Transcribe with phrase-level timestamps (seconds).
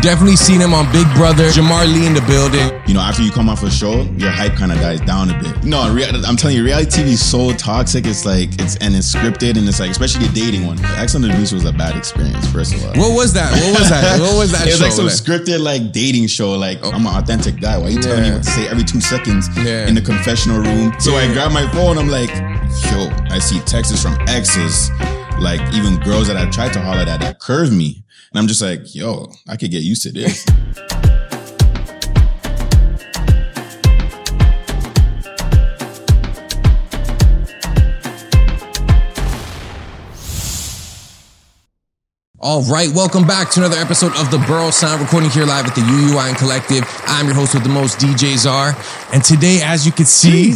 [0.00, 1.44] You've definitely seen him on Big Brother.
[1.50, 2.72] Jamar Lee in the building.
[2.88, 5.38] You know, after you come off a show, your hype kind of dies down a
[5.38, 5.62] bit.
[5.62, 8.06] No, rea- I'm telling you, reality TV is so toxic.
[8.06, 10.82] It's like it's and it's scripted and it's like especially the dating one.
[10.96, 12.50] Ex on the Beach was a bad experience.
[12.50, 13.52] First of all, What was that?
[13.52, 14.20] What was that?
[14.20, 15.12] What was that it was like some like?
[15.14, 16.52] scripted like dating show.
[16.52, 16.92] Like oh.
[16.92, 17.76] I'm an authentic guy.
[17.76, 19.86] Why are you telling me what to say every two seconds Yeah.
[19.86, 20.94] in the confessional room?
[20.98, 21.98] So I grab my phone.
[21.98, 22.30] I'm like,
[22.88, 24.88] yo, I see texts from exes,
[25.40, 28.62] like even girls that I tried to holler at that curve me, and I'm just
[28.62, 30.46] like, yo, I could get used to this.
[42.42, 45.74] All right, welcome back to another episode of the Burrow Sound recording here live at
[45.74, 46.84] the UUI Collective.
[47.04, 48.74] I'm your host with the most, DJ Czar.
[49.12, 50.54] And today, as you can see,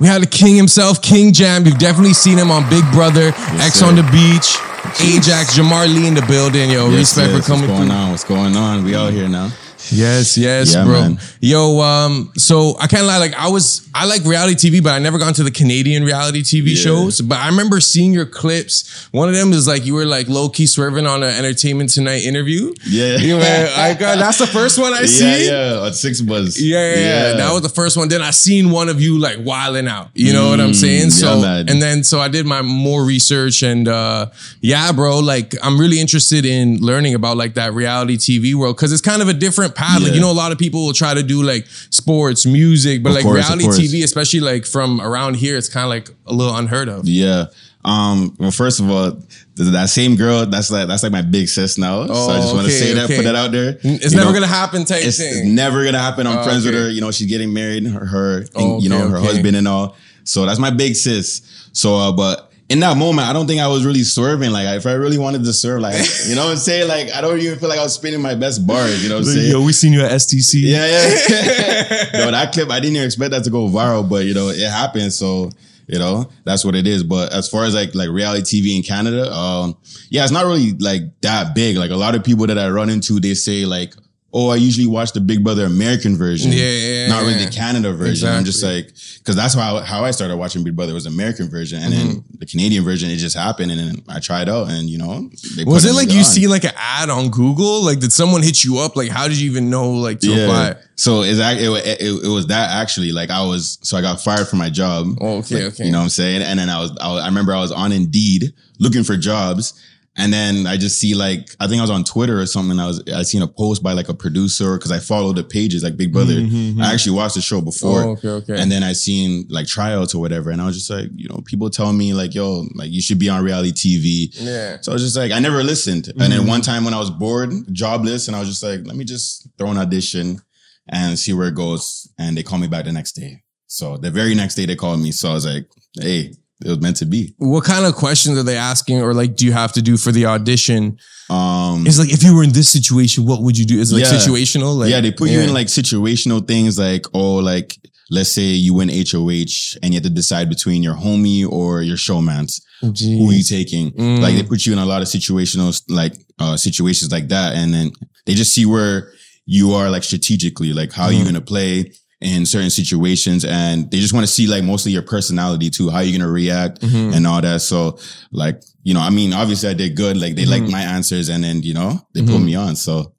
[0.00, 1.64] we have the king himself, King Jam.
[1.64, 3.86] You've definitely seen him on Big Brother, X sir.
[3.86, 4.56] on the Beach,
[5.00, 6.70] Ajax, Jamar Lee in the building.
[6.70, 7.40] Yo, Yes, respect yes.
[7.46, 7.98] for coming What's going through.
[7.98, 8.10] on?
[8.10, 8.84] What's going on?
[8.84, 9.50] We out here now.
[9.92, 11.00] Yes, yes, Yeah, bro.
[11.00, 11.18] man.
[11.40, 14.98] Yo, um, so I can't lie, like I was I like reality TV, but I
[14.98, 16.76] never got to the Canadian reality TV Yeah.
[16.82, 17.20] shows.
[17.20, 19.08] But I remember seeing your clips.
[19.12, 22.24] One of them is like you were like low key swerving on an Entertainment Tonight
[22.24, 22.72] interview.
[22.86, 23.16] Yeah.
[23.18, 25.46] You know, I got that's the first one I Yeah, see.
[25.48, 25.78] yeah.
[25.84, 26.60] On Six Buzz.
[26.60, 27.32] Yeah, yeah, yeah.
[27.36, 28.08] That was the first one.
[28.08, 30.08] Then I seen one of you like wilding out.
[30.14, 31.10] You know what I'm Mm, saying?
[31.10, 31.68] So man.
[31.68, 34.26] and then so I did my more research and uh
[34.62, 38.92] yeah, bro, like I'm really interested in learning about like that reality TV world because
[38.92, 40.02] it's kind of a different path.
[40.02, 43.10] Like you know, a lot of people will try to do like sports, music, but
[43.10, 43.64] Of like course, reality.
[43.66, 47.06] TV, especially like from around here, it's kind of like a little unheard of.
[47.08, 47.46] Yeah.
[47.84, 49.18] Um, well, first of all,
[49.56, 52.06] that same girl, that's like that's like my big sis now.
[52.06, 53.16] so I just want to okay, say that, okay.
[53.16, 53.76] put that out there.
[53.82, 56.26] It's You never know, gonna happen type It's, it's never gonna happen.
[56.28, 56.88] I'm Oh, friends with her.
[56.88, 57.86] You know, she's getting married.
[57.86, 59.26] Her, her Oh, you know, her okay.
[59.26, 59.96] husband and all.
[60.24, 61.42] So that's my big sis.
[61.72, 64.50] So, uh, but in that moment, I don't think I was really swerving.
[64.50, 65.94] Like, if I really wanted to serve, like,
[66.26, 66.88] you know what I'm saying?
[66.88, 69.02] Like, I don't even feel like I was spinning my best bars.
[69.02, 69.50] You know what I'm saying?
[69.50, 70.62] Yo, we seen you at STC.
[70.62, 72.08] Yeah, yeah.
[72.24, 74.70] no, that clip, I didn't even expect that to go viral, but you know, it
[74.70, 75.12] happened.
[75.12, 75.50] So,
[75.86, 77.04] you know, that's what it is.
[77.04, 79.76] But as far as like like reality TV in Canada, um,
[80.08, 81.76] yeah, it's not really like that big.
[81.76, 83.94] Like a lot of people that I run into, they say like,
[84.34, 86.52] oh, I usually watch the Big Brother American version.
[86.52, 87.44] Yeah, yeah, Not really yeah.
[87.46, 88.28] the Canada version.
[88.28, 88.86] I'm just like,
[89.24, 91.82] cause that's how, how I started watching Big Brother was the American version.
[91.82, 92.08] And Mm-hmm.
[92.08, 93.70] then the Canadian version, it just happened.
[93.72, 96.16] And then I tried out and you know, they Was it like on.
[96.16, 97.82] you see like an ad on Google?
[97.84, 98.96] Like, did someone hit you up?
[98.96, 100.76] Like, how did you even know like to apply?
[100.96, 104.48] So it, it, it, it was that actually like I was so I got fired
[104.48, 105.06] from my job.
[105.20, 105.84] Oh, okay, Like, okay.
[105.86, 106.42] You know what I'm saying?
[106.42, 109.74] And then I was, I was I remember I was on Indeed looking for jobs.
[110.14, 112.78] And then I just see like I think I was on Twitter or something.
[112.78, 115.82] I was I seen a post by like a producer because I followed the pages
[115.82, 116.34] like Big Brother.
[116.80, 118.00] I actually watched the show before.
[118.02, 118.60] Mm-hmm, Oh, okay, okay.
[118.62, 121.40] And then I seen like tryouts or whatever, and I was just like, you know,
[121.46, 124.28] people tell me like, yo, like you should be on reality TV.
[124.38, 124.78] Yeah.
[124.82, 126.08] So I was just like, I never listened.
[126.08, 126.30] And Mm-hmm.
[126.30, 129.04] then one time when I was bored, jobless, and I was just like, let me
[129.04, 130.42] just throw an audition
[130.90, 132.06] and see where it goes.
[132.18, 133.42] And they called me back the next day.
[133.66, 135.10] So the very next day they called me.
[135.12, 135.66] So I was like,
[135.98, 136.34] hey,
[136.64, 137.34] it was meant to be.
[137.38, 140.12] What kind of questions are they asking, or like, do you have to do for
[140.12, 140.98] the audition?
[141.30, 143.78] Um, It's like if you were in this situation, what would you do?
[143.80, 144.18] Is it like Yeah.
[144.18, 144.76] situational?
[144.76, 147.78] Like, yeah, they put you in like situational things like, oh, like,
[148.10, 151.96] let's say you win HOH and you have to decide between your homie or your
[151.96, 152.60] showmance.
[152.82, 153.92] who are you taking?
[153.92, 154.20] Mm.
[154.20, 157.72] Like they put you in a lot of situational like uh situations like that, and
[157.72, 157.92] then
[158.26, 159.12] they just see where
[159.46, 161.14] you are like strategically, like how Mm.
[161.16, 165.02] you're gonna play in certain situations, and they just want to see like mostly your
[165.02, 167.14] personality too, how you're gonna react Mhm.
[167.14, 167.62] and all that.
[167.62, 167.98] So
[168.30, 170.16] like you know, I mean, obviously I did good.
[170.16, 170.50] Like they Mhm.
[170.50, 172.44] liked my answers, and then you know they put Mhm.
[172.44, 172.76] me on.
[172.76, 173.12] So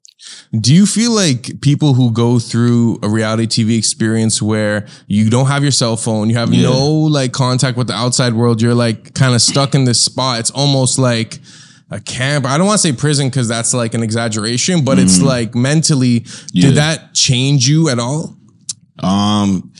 [0.58, 5.48] Do you feel like people who go through a reality TV experience where you don't
[5.48, 6.62] have your cell phone, you have Yeah.
[6.62, 6.88] no
[7.18, 10.40] like contact with the outside world, you're like kind of stuck in this spot.
[10.40, 11.40] It's almost like
[11.90, 12.46] a camp.
[12.46, 16.20] I don't want to say prison because that's like an exaggeration, but it's like mentally,
[16.20, 16.46] Mm-hmm.
[16.54, 16.66] Yeah.
[16.68, 18.34] did that change you at all?
[19.02, 19.72] Um,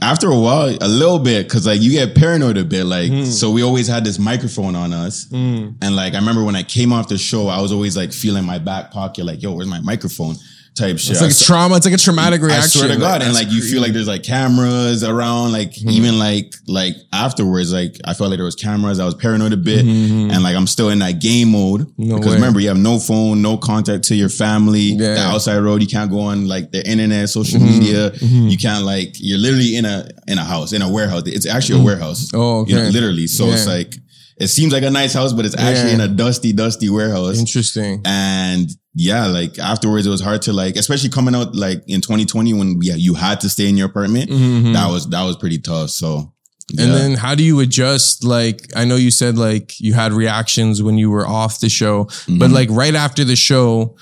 [0.00, 2.84] after a while, a little bit, cause like you get paranoid a bit.
[2.84, 3.24] Like, Hmm.
[3.24, 5.26] so we always had this microphone on us.
[5.30, 8.44] And like, I remember when I came off the show, I was always like feeling
[8.44, 10.36] my back pocket, like, yo, where's my microphone
[10.74, 11.10] type shit.
[11.12, 11.76] It's like a trauma.
[11.76, 12.80] It's like a traumatic reaction.
[12.82, 13.22] I swear to God.
[13.22, 15.90] And like, you feel like there's like cameras around, like Hmm.
[15.90, 18.98] even like, like afterwards, like I felt like there was cameras.
[18.98, 19.84] I was paranoid a bit.
[19.84, 22.08] And like, I'm still in that game mode Mm-hmm.
[22.08, 22.36] No because way.
[22.36, 25.14] remember, you have no phone, no contact to your family, Yeah.
[25.14, 25.82] the outside road.
[25.82, 27.78] You can't go on like the internet, social Mm-hmm.
[27.78, 28.12] media.
[28.20, 31.22] You can't like, you're literally in a, in a house, in a warehouse.
[31.26, 32.30] It's actually a warehouse.
[32.34, 33.26] Oh, You know, literally.
[33.26, 33.96] So it's like,
[34.38, 35.94] it seems like a nice house, but it's actually Yeah.
[35.94, 37.38] in a dusty, dusty warehouse.
[37.38, 38.00] Interesting.
[38.04, 42.54] And yeah, like afterwards, it was hard to like, especially coming out like in 2020
[42.54, 44.30] when yeah, you had to stay in your apartment.
[44.30, 44.72] Mhm.
[44.74, 45.90] That was that was pretty tough.
[45.90, 46.32] So
[46.78, 48.24] And then how do you adjust?
[48.24, 52.04] Like, I know you said like you had reactions when you were off the show,
[52.28, 52.52] but Mhm.
[52.52, 53.96] like right after the show,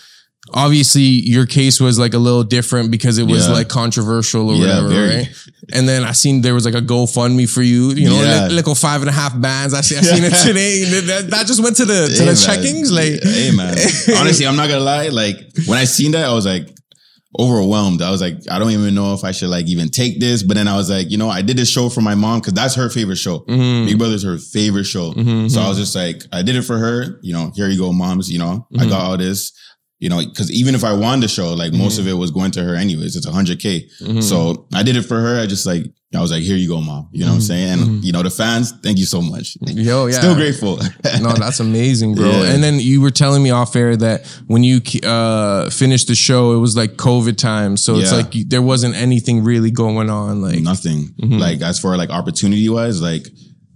[0.53, 3.53] obviously your case was like a little different because it was Yeah.
[3.53, 5.17] like controversial or Yeah, whatever, very.
[5.17, 5.29] right?
[5.73, 8.49] And then I seen there was like a GoFundMe for you, you know, Yeah.
[8.49, 9.75] little five and a half bands.
[9.75, 10.85] I see, I seen it today.
[11.07, 13.23] That, that just went to the to Hey, the checkings, like.
[13.23, 13.77] hey man.
[14.19, 15.09] Honestly, I'm not gonna lie.
[15.09, 16.69] Like when I seen that, I was like
[17.39, 18.03] overwhelmed.
[18.03, 20.43] I was like, I don't even know if I should like even take this.
[20.43, 22.55] But then I was like, you know, I did this show for my mom because
[22.55, 23.41] that's her favorite show.
[23.49, 23.87] Mhm.
[23.87, 25.13] Big Brother's her favorite show.
[25.13, 25.61] Mhm, So.
[25.61, 27.21] I was just like, I did it for her.
[27.23, 28.29] You know, here you go, moms.
[28.31, 28.89] You know, I Mhm.
[28.89, 29.53] got all this.
[30.00, 32.50] You know, because even if I won the show, like most of it was going
[32.52, 33.17] to her anyways.
[33.17, 33.87] It's 100k.
[34.02, 34.23] Mhm.
[34.23, 35.38] So I did it for her.
[35.38, 37.08] I just like I was like, here you go, mom.
[37.12, 37.69] You know what I'm saying?
[37.73, 38.05] And Mhm.
[38.05, 39.56] you know, the fans, thank you so much.
[39.61, 40.19] Yo, yeah.
[40.19, 40.81] Still grateful.
[41.20, 42.31] no, that's amazing, bro.
[42.31, 42.52] Yeah.
[42.52, 46.55] And then you were telling me off air that when you uh, finished the show,
[46.56, 50.41] it was like COVID time, so it's like you- there wasn't anything really going on.
[50.41, 51.11] Like, nothing.
[51.20, 53.29] Like as far like opportunity wise, like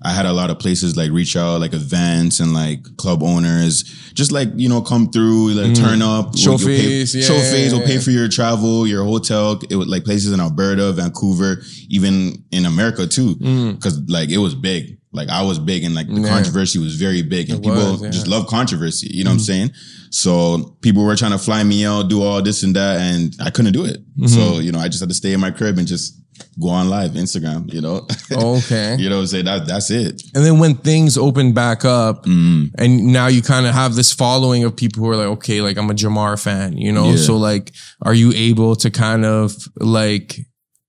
[0.05, 3.85] I had a lot of places like reach out, like events and like club owners,
[4.13, 5.77] just like you know come through, like Mhm.
[5.77, 7.73] turn up, Show face, yeah, show yeah, face.
[7.73, 9.61] We'll pay for your travel, your hotel.
[9.71, 14.39] It was like places in Alberta, Vancouver, even in America too, mm, because like it
[14.39, 14.99] was big.
[15.13, 16.29] Like I was big and like the Yeah.
[16.29, 18.11] controversy was very big and It people was, yeah.
[18.11, 19.09] Just love controversy.
[19.15, 19.71] You know what I'm saying?
[20.11, 23.51] So people were trying to fly me out, do all this and that, and I
[23.51, 23.99] couldn't do it.
[24.19, 24.27] Mm-hmm.
[24.27, 26.21] So, you know, I just had to stay in my crib and just
[26.61, 28.07] go on live, Instagram, you know?
[28.33, 28.97] okay.
[28.99, 29.45] you know what I'm saying?
[29.47, 30.23] That, that's it.
[30.35, 32.71] And then when things open back up, Mm.
[32.79, 35.77] and now you kind of have this following of people who are like, okay, like
[35.77, 37.11] I'm a Jamar fan, you know?
[37.11, 37.17] Yeah.
[37.17, 37.73] So like,
[38.03, 40.37] are you able to kind of like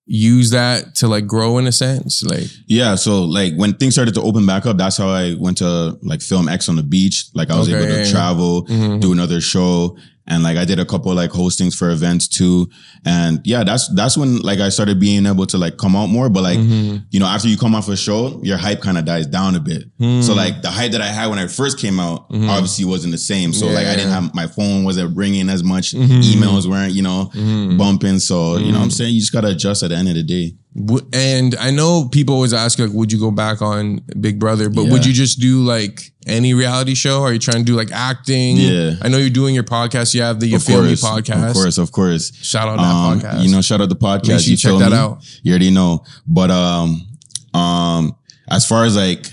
[0.07, 2.21] use that to like grow in a sense?
[2.23, 2.95] Like, Yeah.
[2.95, 6.21] So like when things started to open back up, that's how I went to like
[6.21, 7.25] film Ex on the beach.
[7.33, 9.01] Like I was Okay, able to travel, Mhm.
[9.01, 9.97] do another show.
[10.27, 12.67] And like I did a couple like hostings for events too.
[13.05, 16.29] And yeah, that's, that's when like I started being able to like come out more.
[16.29, 17.05] But like, Mhm.
[17.11, 19.59] you know, after you come off a show, your hype kind of dies down a
[19.59, 19.83] bit.
[19.99, 20.23] Mm.
[20.23, 22.49] So like the hype that I had when I first came out Mhm.
[22.49, 23.53] obviously wasn't the same.
[23.53, 25.91] So like I didn't have my phone wasn't ringing as much.
[25.91, 26.23] Mhm.
[26.23, 27.77] Emails weren't, you know, Mhm.
[27.77, 28.17] bumping.
[28.19, 28.93] So, you know what I'm Mhm.
[28.93, 29.13] saying?
[29.13, 30.55] You just gotta adjust at the end of the day.
[31.13, 34.69] And I know people always ask like, would you go back on Big Brother?
[34.69, 37.21] But would you just do like any reality show?
[37.23, 38.57] Are you trying to do like acting?
[38.57, 38.95] Yeah.
[39.01, 40.13] I know you're doing your podcast.
[40.13, 41.47] You have the You Of Feel Me course, podcast.
[41.47, 42.35] Of course, of course.
[42.35, 43.43] Shout out that Um, podcast.
[43.45, 44.27] You know, shout out the podcast.
[44.27, 44.97] Make sure you check feel that me?
[44.97, 45.23] out.
[45.43, 46.03] You already know.
[46.27, 47.07] But um,
[47.53, 48.15] um,
[48.49, 49.27] as far as like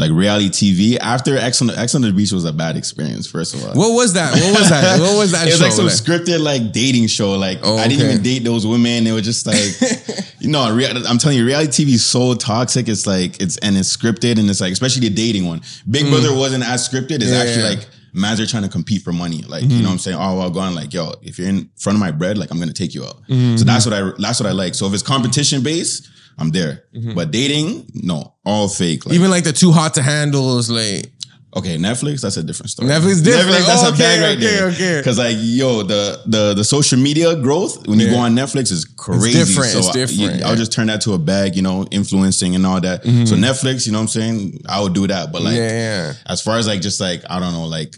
[0.00, 3.26] like reality TV, after Ex on the Ex on the Beach was a bad experience.
[3.26, 4.32] First of all, What was that?
[4.32, 5.00] What was that?
[5.00, 5.64] What was that it was show?
[5.64, 5.94] like some like?
[5.94, 7.32] scripted like dating show.
[7.36, 9.04] Like Oh, I didn't even date those women.
[9.04, 9.70] They were just like,
[10.40, 12.88] you know, rea- I'm telling you, reality TV is so toxic.
[12.88, 15.60] It's like it's and it's scripted and it's like especially the dating one.
[15.88, 17.16] Big Brother wasn't as scripted.
[17.22, 17.32] It's Mm.
[17.34, 17.68] Yeah, actually yeah.
[17.70, 19.42] like mans are trying to compete for money.
[19.42, 20.16] Like you know what I'm saying.
[20.18, 22.72] Oh, well, going like yo, if you're in front of my bread, like I'm gonna
[22.72, 23.22] take you out.
[23.28, 23.56] Mm-hmm.
[23.56, 24.74] So that's what I that's what I like.
[24.74, 26.08] So if it's competition based,
[26.40, 26.84] I'm there.
[26.94, 27.14] Mm-hmm.
[27.14, 29.06] But dating, no, all fake.
[29.06, 31.12] Like, Even like the too hot to handle is like
[31.56, 32.88] Okay, Netflix, that's a different story.
[32.88, 33.48] Netflix different.
[33.50, 34.68] Netflix, that's Oh, a bag right okay, there.
[34.68, 35.00] okay.
[35.00, 38.84] Because like, yo, the the the social media growth when you go on Netflix is
[38.84, 39.32] crazy.
[39.32, 40.32] different, So it's I- different, you- yeah.
[40.36, 40.46] Mm-hmm.
[40.46, 43.02] I'll just turn that to a bag, you know, influencing and all that.
[43.02, 44.60] So Netflix, you know what I'm saying?
[44.68, 45.32] I would do that.
[45.32, 46.12] But like, yeah, yeah.
[46.26, 47.96] as far as like just like I don't know, like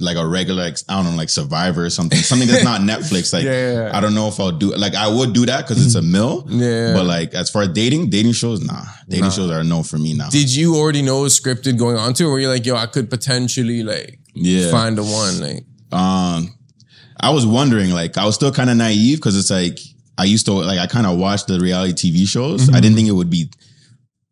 [0.00, 3.32] like a regular, I don't know, like Survivor or something, something that's not Netflix.
[3.32, 3.90] Like, Yeah, yeah.
[3.96, 6.46] I don't know if I'll do like I would do that because it's a mill.
[6.50, 6.92] Yeah.
[6.94, 9.30] But like as far as dating, dating shows, nah, dating Nah.
[9.30, 10.28] shows are no for me now.
[10.30, 12.76] Did you already know it was scripted going on to, or were you like, yo,
[12.76, 14.70] I could potentially like yeah.
[14.70, 15.40] find the one?
[15.40, 16.54] Like, um
[17.20, 19.80] I was wondering, like, I was still kind of naive because it's like
[20.16, 22.66] I used to like I kind of watched the reality TV shows.
[22.66, 22.76] Mm-hmm.
[22.76, 23.50] I didn't think it would be.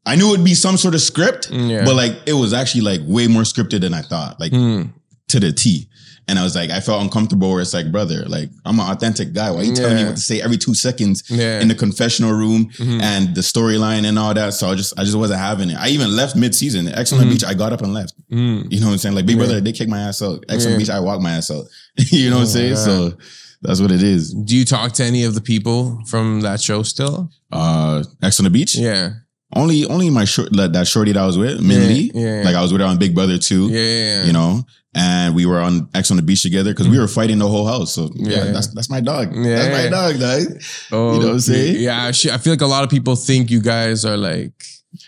[0.05, 1.85] I knew it would be some sort of script, Yeah.
[1.85, 4.93] but like it was actually like way more scripted than I thought, like mm,
[5.29, 5.89] to the T.
[6.29, 9.33] And I was like, I felt uncomfortable where it's like, brother, like I'm an authentic
[9.33, 9.49] guy.
[9.53, 11.61] Why are you telling me what to say every two seconds Yeah.
[11.61, 13.01] in the confessional room Mhm.
[13.01, 14.55] and the storyline and all that?
[14.55, 15.77] So I just, I just wasn't having it.
[15.77, 16.89] I even left mid season.
[16.89, 17.31] Ex on the Mhm.
[17.31, 18.15] beach, I got up and left.
[18.33, 18.67] mm.
[18.73, 19.15] You know what I'm saying?
[19.15, 19.45] Like Big Yeah.
[19.45, 20.45] Brother, they kick my ass out.
[20.49, 20.79] Excellent Yeah.
[20.79, 21.67] beach, I walk my ass out.
[22.11, 22.71] you know what I'm Oh, saying?
[22.71, 22.85] yeah.
[22.85, 23.15] So
[23.63, 24.35] that's what it is.
[24.35, 27.31] Do you talk to any of the people from that show still?
[27.53, 28.77] Uh, Ex on the beach.
[28.77, 29.11] Yeah.
[29.57, 32.11] Only, only my short like, that shorty that I was with, Minh Yeah, Lee.
[32.15, 32.45] yeah, yeah.
[32.45, 33.69] Like I was with her on Big Brother too.
[33.69, 33.81] Yeah.
[33.81, 34.25] yeah, yeah.
[34.25, 37.01] You know, and we were on Ex on the beach together because we mm.
[37.01, 37.93] were fighting the whole house.
[37.93, 38.53] So yeah, Yeah.
[38.53, 39.35] that's that's my dog.
[39.35, 39.57] Yeah.
[39.57, 40.63] That's my dog, dog.
[40.91, 41.77] Oh, You know oh, what I'm saying?
[41.81, 44.53] Yeah, I feel like a lot of people think you guys are like,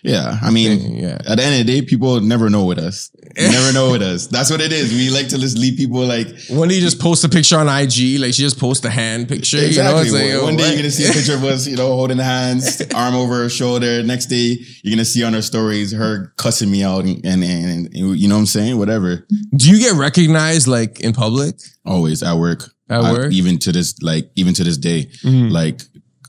[0.03, 3.11] Yeah, I mean, yeah, at the end of the day, people never know with us.
[3.39, 4.27] Never know with us.
[4.27, 4.91] That's what it is.
[4.93, 8.19] We like to just leave people like when you just post a picture on IG,
[8.19, 10.07] like she just post a hand picture, Exactly.
[10.09, 10.69] you know, like, One day what?
[10.71, 14.03] you're gonna see a picture of us, you know, holding hands, arm over her shoulder.
[14.03, 17.87] Next day you're gonna see on her stories her cussing me out and and, and,
[17.95, 18.77] and you know what I'm saying?
[18.79, 19.25] Whatever.
[19.57, 21.55] Do you get recognized like in public?
[21.87, 22.65] Always at work.
[22.91, 23.33] At I- work?
[23.33, 25.53] even to this, like even to this day, Mhm.
[25.53, 25.83] like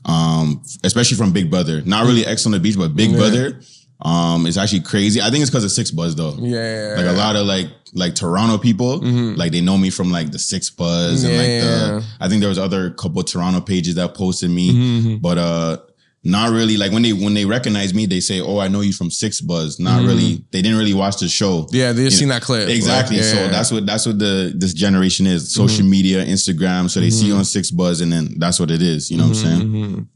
[0.04, 1.82] um, especially from Big Brother.
[1.82, 3.16] Not really Ex on the beach, but Big Yeah.
[3.16, 3.60] Brother.
[4.02, 5.20] Um, it's actually crazy.
[5.20, 6.34] I think it's because of Six Buzz though.
[6.40, 6.94] Yeah.
[6.96, 9.36] Like a lot of like like Toronto people, Mhm.
[9.36, 11.60] like they know me from like the Six Buzz and like Yeah.
[11.60, 12.04] the.
[12.20, 15.20] I think there was other couple Toronto pages that posted me, Mhm.
[15.20, 15.76] but uh,
[16.22, 16.76] not really.
[16.76, 19.40] Like when they when they recognize me, they say, "Oh, I know you from Six
[19.40, 20.06] Buzz." Not Mhm.
[20.06, 20.44] really.
[20.52, 21.66] They didn't really watch the show.
[21.72, 22.68] Yeah, they just You seen that clip.
[22.68, 23.16] Exactly.
[23.16, 23.48] Like, yeah, so yeah.
[23.48, 25.52] that's what that's what the this generation is.
[25.52, 26.90] Social media, Instagram.
[26.90, 29.10] So they see you on Six Buzz, and then that's what it is.
[29.10, 29.60] You know what I'm saying?
[29.72, 30.06] Mhm.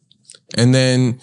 [0.56, 1.18] And then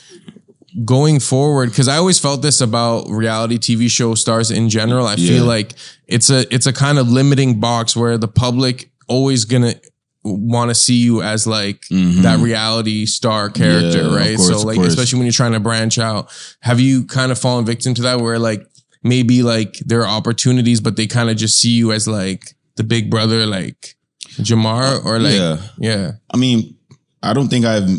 [0.86, 5.06] going forward, because I always felt this about reality TV show stars in general.
[5.06, 5.30] I Yeah.
[5.30, 5.76] feel like
[6.08, 9.76] it's a it's a kind of limiting box where the public always gonna
[10.24, 12.22] want to see you as like Mhm.
[12.22, 14.38] that reality star character, Yeah, right?
[14.38, 16.30] course, so like especially when you're trying to branch out.
[16.62, 18.66] Have you kind of fallen victim to that where like
[19.04, 22.84] maybe like there are opportunities, but they kind of just see you as like the
[22.84, 23.96] big brother, like
[24.38, 25.58] Jamar or like yeah.
[25.80, 26.12] yeah.
[26.32, 26.76] I mean,
[27.24, 27.90] I don't think I've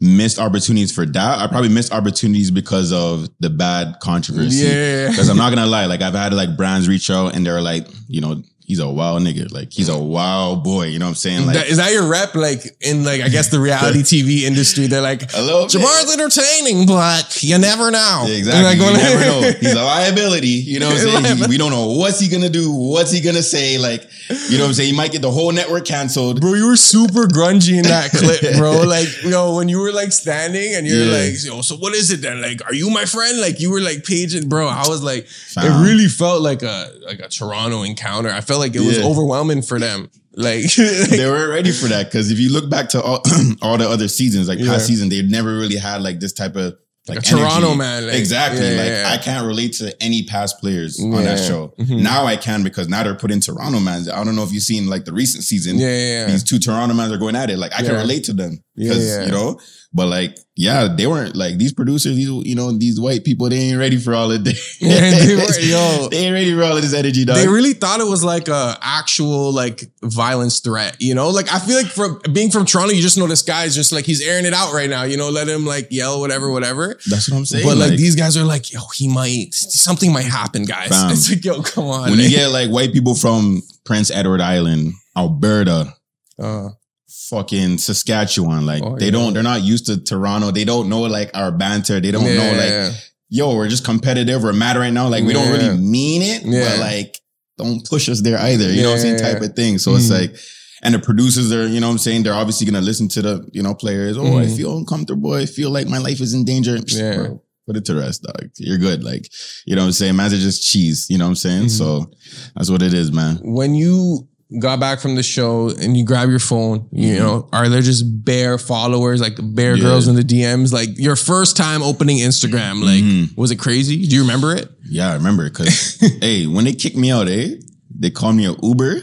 [0.00, 1.38] missed opportunities for that.
[1.40, 4.64] I probably missed opportunities because of the bad controversy.
[4.64, 5.08] Yeah.
[5.10, 7.88] Because I'm not gonna lie, like I've had like brands reach out and they're like,
[8.06, 9.50] you know, he's a wild nigga.
[9.50, 10.86] Like he's a wild boy.
[10.86, 11.46] You know what I'm saying?
[11.46, 12.36] Like is that your rep?
[12.36, 15.28] Like in like I guess the reality TV industry, they're like.
[15.32, 18.24] Jamar's entertaining, but you never know.
[18.28, 18.62] Yeah, exactly.
[18.64, 19.52] Like, you never know.
[19.58, 20.48] He's a liability.
[20.48, 21.36] You know what I'm saying?
[21.38, 23.78] He- we don't know what's he gonna do, what's he gonna say.
[23.78, 24.02] Like,
[24.50, 24.90] you know what I'm saying?
[24.92, 26.40] He might get the whole network canceled.
[26.40, 28.82] Bro, you were super grungy in that clip, bro.
[28.82, 31.12] Like, yo, when you were like standing and you're Yeah.
[31.30, 32.42] like, yo, so what is it then?
[32.42, 33.40] Like, are you my friend?
[33.40, 34.68] Like, you were like paging, bro.
[34.68, 35.64] I was like, Fam.
[35.64, 38.28] it really felt like a like a Toronto encounter.
[38.30, 39.04] I felt like it was Yeah.
[39.04, 40.10] overwhelming for them.
[40.34, 43.22] Like, they weren't ready for that because if you look back to all,
[43.62, 44.66] all the other seasons, like Yeah.
[44.72, 46.74] past season, they never really had like this type of
[47.08, 48.60] like a Toronto man, like, exactly.
[48.60, 49.10] yeah, like yeah.
[49.10, 51.48] I can't relate to any past players on that Yeah.
[51.48, 51.74] show.
[51.80, 52.02] Mhm.
[52.02, 54.10] Now I can because now they're put in Toronto mans.
[54.10, 55.78] I don't know if you've seen like the recent season.
[55.78, 56.26] yeah, yeah, yeah.
[56.26, 57.58] These two Toronto mans are going at it.
[57.58, 59.24] Like I can relate to them Yeah, because yeah.
[59.24, 59.58] you know.
[59.90, 62.14] But like, yeah, they weren't like these producers.
[62.14, 63.48] These you know these white people.
[63.48, 64.76] They ain't ready for all of this.
[64.82, 66.08] Yeah, they were- yo.
[66.10, 67.36] they ain't ready for all of this energy, dog.
[67.36, 71.30] They really thought it was like a actual like violence threat, you know?
[71.30, 74.04] Like I feel like from being from Toronto, you just know this guy's just like
[74.04, 76.98] he's airing it out right now, you know, let him like yell whatever, whatever.
[77.08, 77.64] That's what I'm saying.
[77.66, 80.88] but like, these guys are like, yo, he might something might happen, guys.
[80.88, 81.10] Fam.
[81.12, 82.10] It's like, yo, come on.
[82.10, 85.94] when you get like white people from Prince Edward Island, Alberta,
[86.38, 86.68] uh,
[87.08, 89.10] fucking Saskatchewan, like Oh, they yeah.
[89.12, 90.50] don't, they're not used to Toronto.
[90.50, 92.00] They don't know like our banter.
[92.00, 92.94] They don't yeah, know like,
[93.28, 94.42] yo, we're just competitive.
[94.42, 95.08] We're mad right now.
[95.08, 96.68] Like we don't really mean it, Yeah.
[96.70, 97.18] but like
[97.56, 98.70] don't push us there either.
[98.70, 99.18] You know what I'm saying?
[99.18, 99.32] Yeah.
[99.32, 99.78] Type of thing.
[99.78, 100.20] So it's Mhm.
[100.20, 100.36] like,
[100.82, 102.22] and the producers are, you know what I'm saying?
[102.22, 104.16] They're obviously gonna listen to the, you know, players.
[104.16, 104.56] Oh, I Mhm.
[104.56, 105.32] feel uncomfortable.
[105.32, 106.78] I feel like my life is in danger.
[106.86, 107.16] Yeah.
[107.16, 108.48] Bro, put it to rest, dog.
[108.58, 109.02] You're good.
[109.02, 109.28] Like,
[109.66, 110.14] you know what I'm saying?
[110.14, 111.06] Man's are just cheese.
[111.08, 111.64] You know what I'm saying?
[111.64, 111.70] Mhm.
[111.70, 112.10] So
[112.54, 113.40] that's what it is, man.
[113.42, 114.28] when you
[114.60, 117.18] got back from the show and you grab your phone, you Mhm.
[117.18, 119.82] know, are there just bare followers, like bare Yeah.
[119.82, 120.72] girls in the DMs?
[120.72, 123.36] Like your first time opening Instagram, like Mhm.
[123.36, 124.06] was it crazy?
[124.06, 124.70] Do you remember it?
[124.88, 127.56] Yeah, I remember it because hey, when they kicked me out, eh,
[127.98, 129.02] they called me a Uber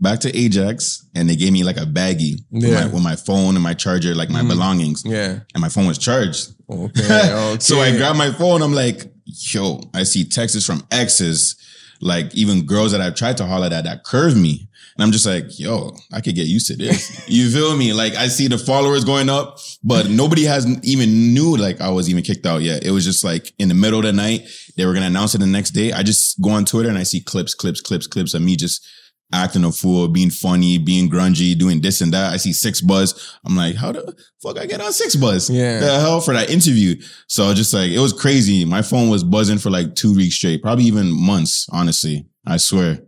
[0.00, 3.56] back to Ajax and they gave me like a baggie with, my, with my phone
[3.56, 4.48] and my charger, like my Mhm.
[4.48, 5.40] belongings, Yeah.
[5.54, 6.48] and my phone was charged.
[6.70, 7.02] Okay.
[7.04, 7.56] okay.
[7.60, 8.62] So I grabbed my phone.
[8.62, 11.56] I'm like, yo, I see texts from exes,
[12.00, 14.68] like even girls that I've tried to holler at that curve me.
[14.96, 17.28] And I'm just like, yo, I could get used to this.
[17.28, 17.92] you feel me?
[17.92, 22.10] Like I see the followers going up, but nobody has even knew like I was
[22.10, 22.84] even kicked out yet.
[22.84, 25.38] It was just like in the middle of the night, they were gonna announce it
[25.38, 25.92] the next day.
[25.92, 28.86] I just go on Twitter and I see clips, clips, clips, clips of me just
[29.32, 32.32] acting a fool, being funny, being grungy, doing this and that.
[32.32, 33.36] I see six buzz.
[33.44, 35.50] I'm like, how the fuck I get on six buzz?
[35.50, 35.80] Yeah.
[35.80, 37.00] The hell for that interview.
[37.26, 38.64] So just like it was crazy.
[38.64, 42.26] My phone was buzzing for like two weeks straight, probably even months, honestly.
[42.46, 43.00] I swear.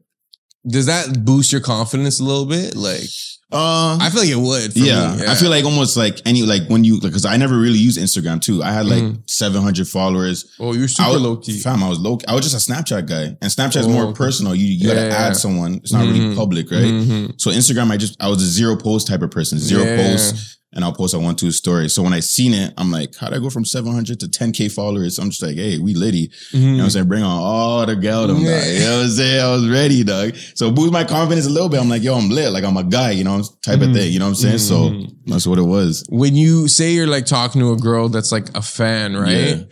[0.68, 2.76] Does that boost your confidence a little bit?
[2.76, 3.08] Like,
[3.52, 4.72] Uh I feel like it would.
[4.74, 5.26] For yeah, me.
[5.26, 8.40] I feel like almost like any like when you because I never really used Instagram
[8.40, 8.62] too.
[8.62, 9.22] I had like Mhm.
[9.28, 10.44] 700 followers.
[10.60, 11.58] oh, you're super was, low key.
[11.58, 12.18] Fam, I was low.
[12.28, 14.16] I was just a Snapchat guy, and Snapchat's Oh, more okay.
[14.18, 14.54] personal.
[14.54, 15.32] You you Yeah, gotta yeah, add yeah.
[15.32, 15.74] someone.
[15.82, 16.12] It's not Mhm.
[16.12, 16.84] really public, right?
[16.84, 17.32] Mhm.
[17.38, 19.96] So Instagram, I just I was a zero post type of person, zero Yeah.
[19.96, 21.88] posts, and I'll post a one two story.
[21.88, 25.18] So when I seen it, I'm like, how'd I go from 700 to 10k followers?
[25.18, 26.30] I'm just like, hey, we litty.
[26.52, 27.08] You know what I'm saying?
[27.08, 28.44] Bring on all the geldom, Mm-hmm.
[28.44, 28.60] Yeah.
[28.60, 28.68] dog.
[28.68, 29.40] You know what I'm saying?
[29.44, 30.36] I was ready, dog.
[30.54, 31.80] So boost my confidence a little bit.
[31.80, 32.52] I'm like, yo, I'm lit.
[32.52, 33.88] Like I'm a guy, you know, type Mhm.
[33.90, 34.12] of thing.
[34.12, 34.58] You know what I'm saying?
[34.58, 35.10] So Mhm.
[35.26, 36.04] that's what it was.
[36.08, 39.30] When you say you're like talking to a girl that's like a fan, right?
[39.56, 39.62] Yeah.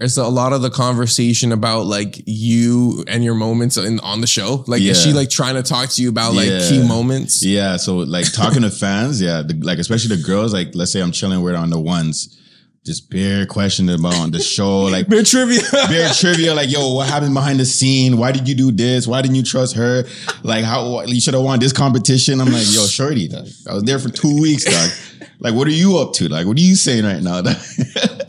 [0.00, 4.26] It's a lot of the conversation about like you and your moments in, on the
[4.26, 4.64] show.
[4.66, 6.68] Like, is she like trying to talk to you about like Yeah.
[6.68, 7.44] key moments?
[7.44, 7.76] Yeah.
[7.76, 11.12] So like talking to fans, yeah, the, like especially the girls, like let's say I'm
[11.12, 12.40] chilling with on the ones,
[12.84, 15.60] just bare question about on the show, like Bit trivia.
[15.72, 18.16] bare trivia, like, yo, what happened behind the scene?
[18.16, 19.06] Why did you do this?
[19.06, 20.02] Why didn't you trust her?
[20.42, 22.40] Like, how you should have won this competition?
[22.40, 23.46] I'm like, yo, shorty, dog.
[23.70, 24.90] I was there for two weeks, dog.
[25.38, 26.28] Like, what are you up to?
[26.28, 27.42] Like, what are you saying right now?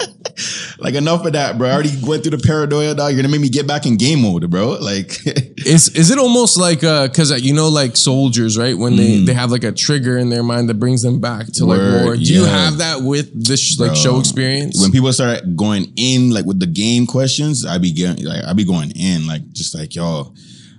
[0.85, 1.67] like enough of that, bro.
[1.67, 3.11] I already went through the paranoia, dog.
[3.11, 4.77] You're gonna make me get back in game mode, bro.
[4.85, 5.19] Like,
[5.65, 9.33] Is is it almost like uh because you know like soldiers right when they they
[9.33, 12.03] have like a trigger in their mind that brings them back to like Mm.
[12.03, 12.15] War.
[12.15, 13.95] Do you have that with this like Bro.
[13.95, 14.79] show experience?
[14.79, 18.53] when people start going in, like with the game questions, I be getting like I
[18.53, 20.33] be going in, like just like yo,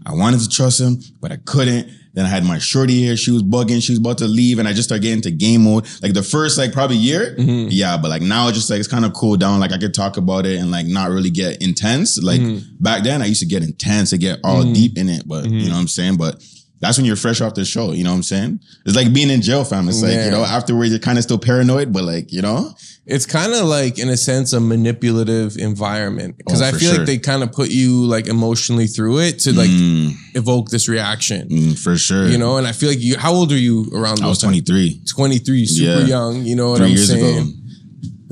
[0.06, 1.88] I wanted to trust him, but I couldn't.
[2.16, 3.16] Then I had my shorty here.
[3.16, 3.80] She was bugging.
[3.82, 5.86] She was about to leave, and I just started getting into game mode.
[6.02, 7.68] Like the first, like probably year, Mm-hmm.
[7.70, 7.96] yeah.
[7.98, 9.60] But like now, it's just like it's kind of cool down.
[9.60, 12.16] Like I could talk about it and like not really get intense.
[12.20, 12.82] Like Mm-hmm.
[12.82, 15.28] back then, I used to get intense and get all deep in it.
[15.28, 15.54] But Mm-hmm.
[15.54, 16.16] you know what I'm saying.
[16.16, 16.42] But
[16.80, 17.92] that's when you're fresh off the show.
[17.92, 18.60] You know what I'm saying?
[18.84, 19.88] It's like being in jail, fam.
[19.88, 20.26] It's like Yeah.
[20.26, 22.74] you know afterwards you're kind of still paranoid, but like you know,
[23.08, 26.98] It's kind of like, in a sense, a manipulative environment because Oh, I feel sure.
[26.98, 30.88] like they kind of put you like emotionally through it to like Mm, evoke this
[30.88, 32.26] reaction, mm, for sure.
[32.26, 32.56] you know.
[32.56, 34.62] And I feel like you, how old are you around I was those times?
[34.64, 36.06] 23 23, super Yeah.
[36.06, 37.38] young, you know what three I'm saying?
[37.38, 37.50] ago.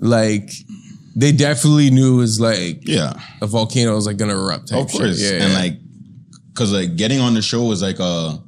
[0.01, 0.51] Like,
[1.17, 4.73] they definitely knew it was like Yeah, a volcano was like gonna erupt.
[4.73, 5.21] Of course.
[5.23, 5.59] Yeah, and yeah.
[5.59, 5.79] like,
[6.55, 8.39] cause like getting on the show was like a,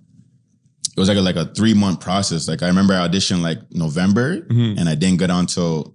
[0.97, 2.49] it was like a, like a three month process.
[2.49, 4.79] Like I remember I auditioned like November Mm-hmm.
[4.79, 5.95] and I didn't get on till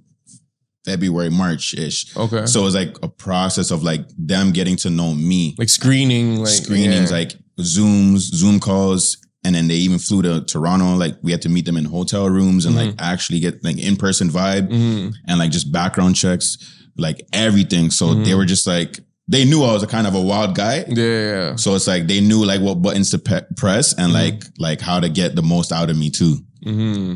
[0.86, 2.16] February, March ish.
[2.18, 5.56] okay, So it was like a process of like them getting to know me.
[5.58, 7.18] like screening, like screenings, yeah.
[7.18, 10.96] like Zooms, Zoom calls, and then they even flew to Toronto.
[10.96, 13.96] Like we had to meet them in hotel rooms and like actually get like in
[13.96, 15.14] person vibe Mhm.
[15.28, 16.58] and like just background checks,
[16.98, 17.92] like everything.
[17.92, 19.00] So they were just like
[19.32, 20.84] they knew I was a kind of a wild guy.
[20.88, 21.56] yeah, yeah.
[21.56, 25.00] So it's like they knew like what buttons to pe- press and like like how
[25.00, 26.36] to get the most out of me too.
[26.64, 27.16] hmm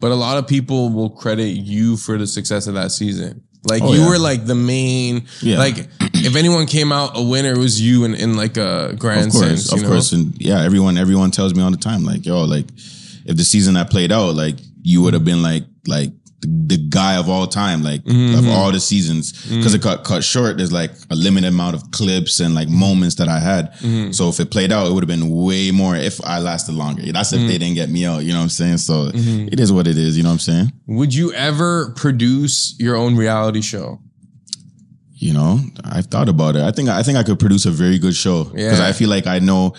[0.00, 3.42] But a lot of people will credit you for the success of that season.
[3.68, 4.08] Like Oh, you yeah.
[4.10, 5.58] were like the main, Yeah.
[5.58, 9.28] like if anyone came out a winner, it was you in, in like a grand
[9.28, 9.72] Of course, sense.
[9.72, 9.88] of know?
[9.88, 12.66] course, and yeah, everyone everyone tells me all the time like yo, like
[13.24, 16.12] if the season I played out, like you would have been like like
[16.68, 18.38] the, guy of all time, like Mm-hmm.
[18.38, 20.56] of all the seasons, because it got cut short.
[20.56, 23.72] There's like a limited amount of clips and like moments that I had.
[23.74, 24.12] Mm-hmm.
[24.12, 27.02] So if it played out, it would have been way more if I lasted longer.
[27.12, 27.48] That's if Mm-hmm.
[27.48, 28.22] they didn't get me out.
[28.24, 28.78] You know what I'm saying?
[28.78, 30.16] So it is what it is.
[30.16, 30.72] You know what I'm saying?
[30.86, 34.00] Would you ever produce your own reality show?
[35.18, 36.62] You know, I've thought about it.
[36.62, 38.86] I think I think I could produce a very good show because Yeah.
[38.86, 39.74] I feel like I know,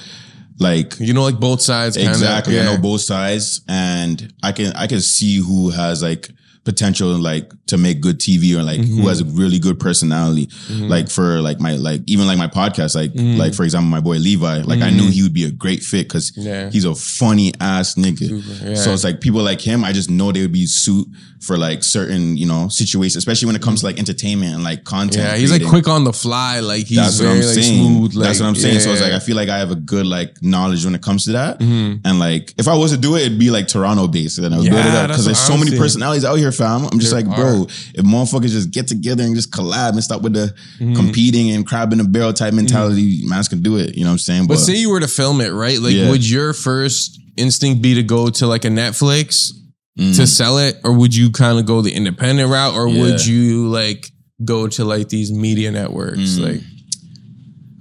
[0.60, 1.96] like You know, like both sides.
[1.96, 2.56] Exactly.
[2.56, 2.62] Yeah.
[2.62, 6.30] I know both sides, and I can I can see who has like
[6.72, 9.02] potential like to make good TV or like Mm-hmm.
[9.02, 10.50] who has a really good personality.
[10.70, 13.40] Like for like my like even like my podcast, like Mm-hmm.
[13.40, 16.08] like for example, my boy Levi, like I knew he would be a great fit
[16.08, 16.70] because Yeah.
[16.70, 18.30] he's a funny ass nigga.
[18.64, 18.76] yeah.
[18.76, 21.08] So it's like people like him, I just know they would be suit
[21.40, 24.84] for like certain, you know, situations, especially when it comes to like entertainment and like
[24.84, 25.24] content.
[25.28, 26.60] Yeah, he's like quick on the fly.
[26.62, 27.78] Like he's That's what I'm like saying.
[27.86, 28.16] smooth.
[28.16, 28.80] Like, That's what I'm saying.
[28.82, 31.26] So it's like I feel like I have a good like knowledge when it comes
[31.26, 31.60] to that.
[31.60, 32.02] Mhm.
[32.06, 34.40] And like if I was to do it, it'd be like Toronto based.
[34.40, 36.86] And I would Yeah, build it up because there's so many personalities out here, fam.
[36.86, 40.22] I'm just There like, bro, if motherfuckers just get together and just collab and stop
[40.22, 40.96] with the Mm-hmm.
[40.96, 43.96] competing and crab in a barrel type mentality, man's can do it.
[43.96, 44.48] You know what I'm saying?
[44.48, 45.80] But say you were to film it, right?
[45.80, 46.10] Like, Yeah.
[46.10, 49.52] would your first instinct be to go to like a Netflix
[50.00, 50.16] Mm.
[50.16, 53.68] to sell it, or would you kind of go the independent route, or would you
[53.68, 54.12] like
[54.46, 56.38] go to like these media networks?
[56.38, 56.44] Mm.
[56.44, 56.62] Like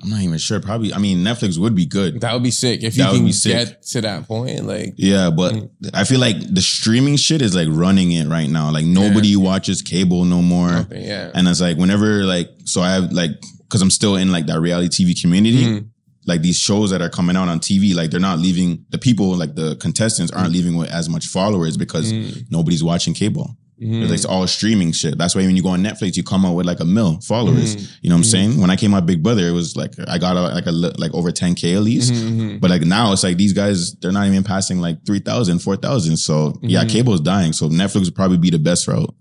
[0.06, 0.60] I'm not even sure.
[0.60, 2.20] Probably, I mean, Netflix would be good.
[2.20, 3.52] that would be sick if you That would can sick.
[3.52, 4.64] get to that point.
[4.64, 5.68] Like, Yeah, but Mm.
[5.94, 8.70] I feel like the streaming shit is like running it right now.
[8.70, 10.70] Like nobody watches cable no more.
[10.70, 14.30] okay, yeah, And it's like whenever like so I have like because I'm still in
[14.30, 15.64] like that reality TV community.
[15.64, 15.86] Mhm.
[16.24, 19.34] Like these shows that are coming out on TV, like they're not leaving the people,
[19.36, 22.46] like the contestants aren't leaving with as much followers because Mm.
[22.50, 23.56] nobody's watching cable.
[23.82, 24.10] Mhm.
[24.10, 25.18] It's all streaming shit.
[25.18, 27.76] That's why when you go on Netflix, you come out with like a mil followers.
[27.76, 27.88] Mhm.
[28.00, 28.30] You know what I'm Mhm.
[28.30, 28.60] saying?
[28.60, 31.12] When I came out Big Brother, it was like I got uh, like a like
[31.14, 32.10] over 10k at least.
[32.12, 32.60] Mhm, mhm.
[32.60, 36.16] But like now it's like these guys, they're not even passing like 3,000, 4,000.
[36.16, 36.88] So yeah, Mhm.
[36.88, 37.52] cable's dying.
[37.52, 39.14] So Netflix would probably be the best route.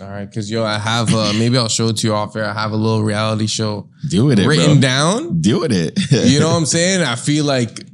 [0.00, 2.48] all right, because yo, I have uh, maybe I'll show it to you off air.
[2.48, 4.80] I have a little reality show Deal with it, written bro.
[4.80, 5.40] down.
[5.40, 5.98] Deal with it.
[6.30, 7.02] You know what I'm saying?
[7.02, 7.84] I feel like.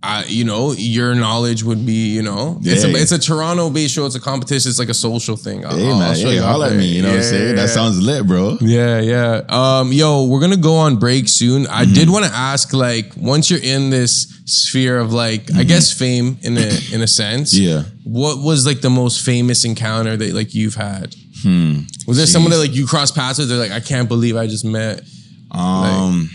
[0.00, 2.98] I, you know, your knowledge would be, you know, it's a Yeah.
[2.98, 4.06] it's a Toronto based show.
[4.06, 4.68] It's a competition.
[4.70, 5.66] It's like a social thing.
[5.66, 6.86] I'll, Hey man, show hey, you holla at me.
[6.86, 7.48] You know what I'm saying?
[7.48, 8.58] yeah, That sounds lit, bro.
[8.60, 9.42] Yeah, yeah.
[9.48, 11.66] Um, yo, we're gonna go on break soon.
[11.66, 11.94] I Mm-hmm.
[11.94, 16.38] did want to ask, like, once you're in this sphere of like, I guess fame
[16.42, 17.52] in a in a sense.
[17.52, 17.64] Mm-hmm.
[17.68, 17.82] Yeah.
[18.04, 21.14] What was like the most famous encounter that like you've had?
[21.42, 21.80] Hmm.
[22.06, 23.48] Was there someone that like you cross paths with?
[23.48, 25.02] They're like, I can't believe I just met.
[25.50, 26.30] Um,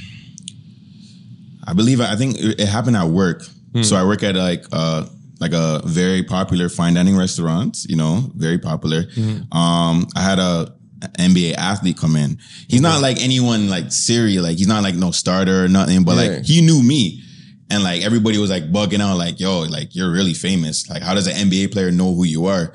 [1.65, 3.43] I believe I think it happened at work.
[3.73, 3.83] Hmm.
[3.83, 5.05] So I work at like uh
[5.39, 7.85] like a very popular fine dining restaurant.
[7.87, 9.03] You know, very popular.
[9.13, 9.41] Hmm.
[9.57, 10.73] Um, I had a
[11.19, 12.37] NBA athlete come in.
[12.69, 14.41] He's not like anyone like serious.
[14.41, 16.03] Like he's not like no starter or nothing.
[16.03, 16.35] But Yeah.
[16.35, 17.21] like he knew me.
[17.69, 20.87] And like everybody was like bugging out, like, yo, like you're really famous.
[20.89, 22.71] Like, how does an NBA player know who you are?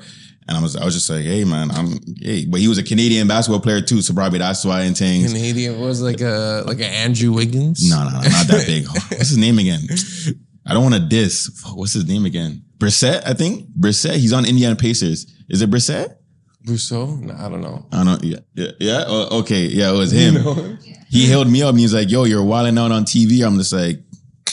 [0.49, 2.83] And I was, I was just like, hey man, I'm, hey, but he was a
[2.83, 5.31] Canadian basketball player too, so probably that's why and things.
[5.31, 7.87] Canadian was like a like an Andrew Wiggins.
[7.87, 8.87] No, no, no, not that big.
[9.11, 9.81] What's his name again?
[10.65, 11.63] I don't want to diss.
[11.75, 12.63] What's his name again?
[12.79, 13.69] Brissett, I think.
[13.79, 14.15] Brissett.
[14.15, 15.31] He's on Indiana Pacers.
[15.49, 16.15] Is it Brissett?
[16.65, 17.15] Rousseau?
[17.15, 17.85] No, I don't know.
[17.91, 18.23] I don't.
[18.23, 18.71] Yeah, yeah.
[18.79, 19.03] yeah?
[19.05, 20.35] Oh, okay, yeah, it was him.
[20.35, 20.77] You know?
[21.11, 23.57] He held me up and he was like, "Yo, you're wilding out on TV." I'm
[23.57, 23.99] just like,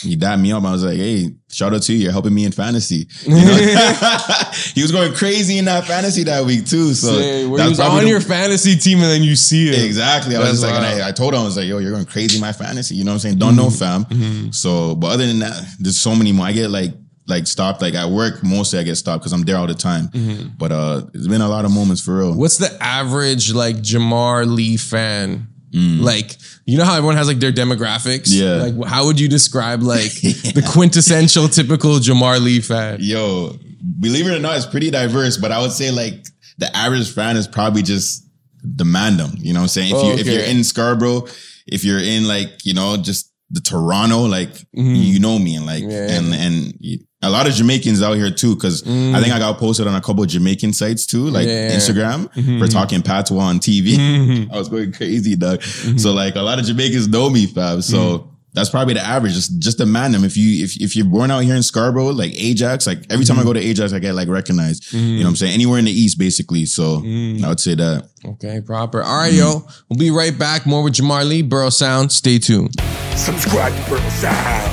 [0.02, 0.64] he dapped me up.
[0.64, 1.98] I was like, "Hey, shout out to you.
[2.04, 3.56] You're helping me in fantasy." You know?
[4.74, 6.94] he was going crazy in that fantasy that week too.
[6.94, 9.85] So Say, where he was on the- your fantasy team and then you see it.
[9.85, 10.37] Exactly.
[10.37, 11.02] I was That's just like, and.
[11.02, 12.94] I, I told him, I was like, yo, you're going crazy in my fantasy.
[12.94, 13.38] You know what I'm saying?
[13.38, 14.02] Don't know, Mm-hmm.
[14.11, 14.52] fam.
[14.52, 16.46] So, but other than that, there's so many more.
[16.46, 16.92] I get like,
[17.28, 17.82] like stopped.
[17.82, 20.09] Like at work, mostly I get stopped because I'm there all the time.
[20.09, 20.48] Mm-hmm.
[20.59, 22.35] But uh, it's been a lot of moments for real.
[22.35, 25.48] What's the average like Jamar Lee fan?
[25.77, 26.01] Mm.
[26.01, 28.29] Like, you know how everyone has like their demographics?
[28.29, 28.62] Yeah.
[28.67, 32.99] Like, how would you describe like the quintessential typical Jamar Lee fan?
[33.01, 33.57] Yo,
[34.01, 35.37] believe it or not, it's pretty diverse.
[35.37, 36.25] But I would say like
[36.59, 38.27] the average fan is probably just
[38.75, 39.33] demand them.
[39.37, 39.91] You know what I'm saying?
[39.91, 41.27] If Oh, you if you're in Scarborough,
[41.67, 45.04] if you're in like you know just the Toronto, like Mhm.
[45.04, 46.11] you know me, and like Yeah.
[46.18, 46.74] and and
[47.22, 50.00] a lot of Jamaicans out here too, because I think I got posted on a
[50.00, 51.74] couple of Jamaican sites too, like Yeah.
[51.76, 52.59] Instagram Mhm.
[52.59, 53.96] for talking patois on TV.
[53.96, 54.48] Mhm.
[54.52, 55.62] I was going crazy, dog.
[55.96, 57.82] So like a lot of Jamaicans know me, fab.
[57.82, 59.35] So that's probably the average.
[59.35, 60.25] Just just demand them.
[60.25, 63.37] If you if if you're born out here in Scarborough, like Ajax, like every time
[63.37, 63.49] I mm-hmm.
[63.49, 64.95] go to Ajax, I get like recognized.
[64.95, 65.29] You know what mm-hmm.
[65.29, 65.53] I'm saying?
[65.53, 66.64] Anywhere in the East, basically.
[66.64, 67.45] So mm.
[67.45, 68.09] I would say that.
[68.25, 69.03] Okay, proper.
[69.03, 69.61] All right, yo.
[69.61, 69.83] Mm.
[69.90, 70.64] We'll be right back.
[70.66, 72.11] More with Jamar Lee, Burrow Sound.
[72.11, 72.81] Stay tuned.
[73.14, 74.73] Subscribe to Burrow Sound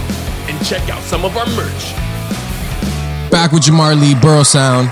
[0.49, 1.93] and check out some of our merch.
[3.29, 4.87] Back with Jamar Lee, Burrow Sound.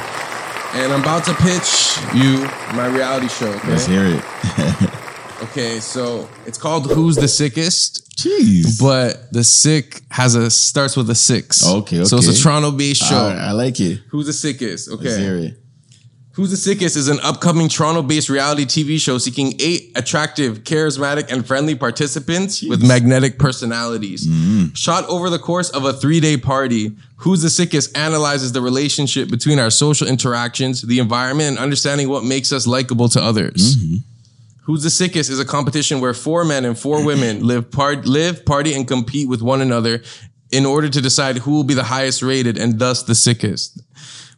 [0.74, 2.44] And I'm about to pitch you
[2.76, 3.52] my reality show.
[3.54, 3.70] Okay?
[3.70, 4.94] Let's hear it.
[5.44, 8.12] Okay, so it's called Who's the Sickest?
[8.18, 8.80] Jeez.
[8.80, 11.66] But the sick has a starts with a six.
[11.66, 13.16] Okay, So it's a Toronto based show.
[13.30, 14.02] Right, I like it.
[14.10, 14.90] Who's the sickest?
[14.90, 15.56] Okay.
[16.34, 21.30] Who's the Sickest is an upcoming Toronto based reality TV show seeking eight attractive, charismatic,
[21.32, 24.26] and friendly participants with magnetic personalities.
[24.26, 24.74] Mm-hmm.
[24.74, 29.30] Shot over the course of a three day party, Who's the Sickest analyzes the relationship
[29.30, 33.76] between our social interactions, the environment, and understanding what makes us likable to others.
[33.76, 33.96] Mm-hmm.
[34.66, 38.46] Who's the Sickest is a competition where four men and four women live, part, live,
[38.46, 40.04] party, and compete with one another
[40.52, 43.82] in order to decide who will be the highest rated and thus the sickest.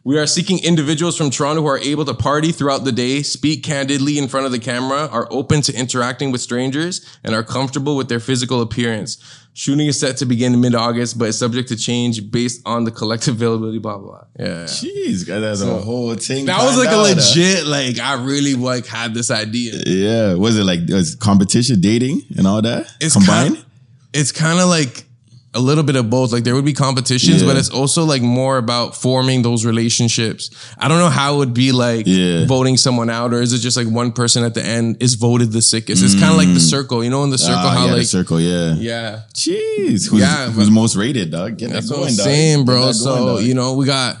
[0.06, 3.62] We are seeking individuals from Toronto who are able to party throughout the day, speak
[3.62, 7.96] candidly in front of the camera, are open to interacting with strangers, and are comfortable
[7.96, 9.16] with their physical appearance.
[9.54, 12.84] Shooting is set to begin in mid August, but is subject to change based on
[12.84, 14.24] the collective availability, blah, blah, blah.
[14.38, 14.64] Yeah.
[14.64, 16.44] Jeez, guys, that's a whole thing.
[16.44, 19.72] That was like a legit, like, I really like had this idea.
[19.86, 20.34] Yeah.
[20.34, 23.54] Was it like was competition, dating, and all that It's combined?
[23.54, 23.66] Kind,
[24.12, 25.06] it's kind of like
[25.54, 26.32] a little bit of both.
[26.32, 27.48] Like there would be competitions, Yeah.
[27.48, 30.50] but it's also like more about forming those relationships.
[30.78, 32.46] I don't know how it would be like Yeah.
[32.46, 35.52] voting someone out, or is it just like one person at the end is voted
[35.52, 36.02] the sickest?
[36.02, 37.64] It's kind of like the circle, you know, in the circle, Mm.
[37.64, 38.74] Ah, how yeah, the like circle, yeah.
[38.78, 39.20] yeah.
[39.34, 41.56] Jeez, who's, Yeah, who's most rated, dog?
[41.58, 42.24] Get That's that what going, I'm dog.
[42.26, 42.80] saying, bro.
[42.80, 43.42] going, So dog.
[43.44, 44.16] you know, we got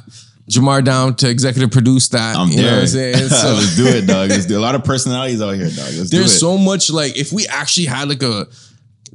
[0.50, 2.36] Jamar down to executive produce that.
[2.36, 2.80] I'm you know what.
[2.82, 3.28] I'm saying?
[3.30, 4.28] So Let's do it, dog.
[4.28, 5.76] Let's do a lot of personalities out here, dog.
[5.96, 8.46] Let's do there's so much like if we actually had like a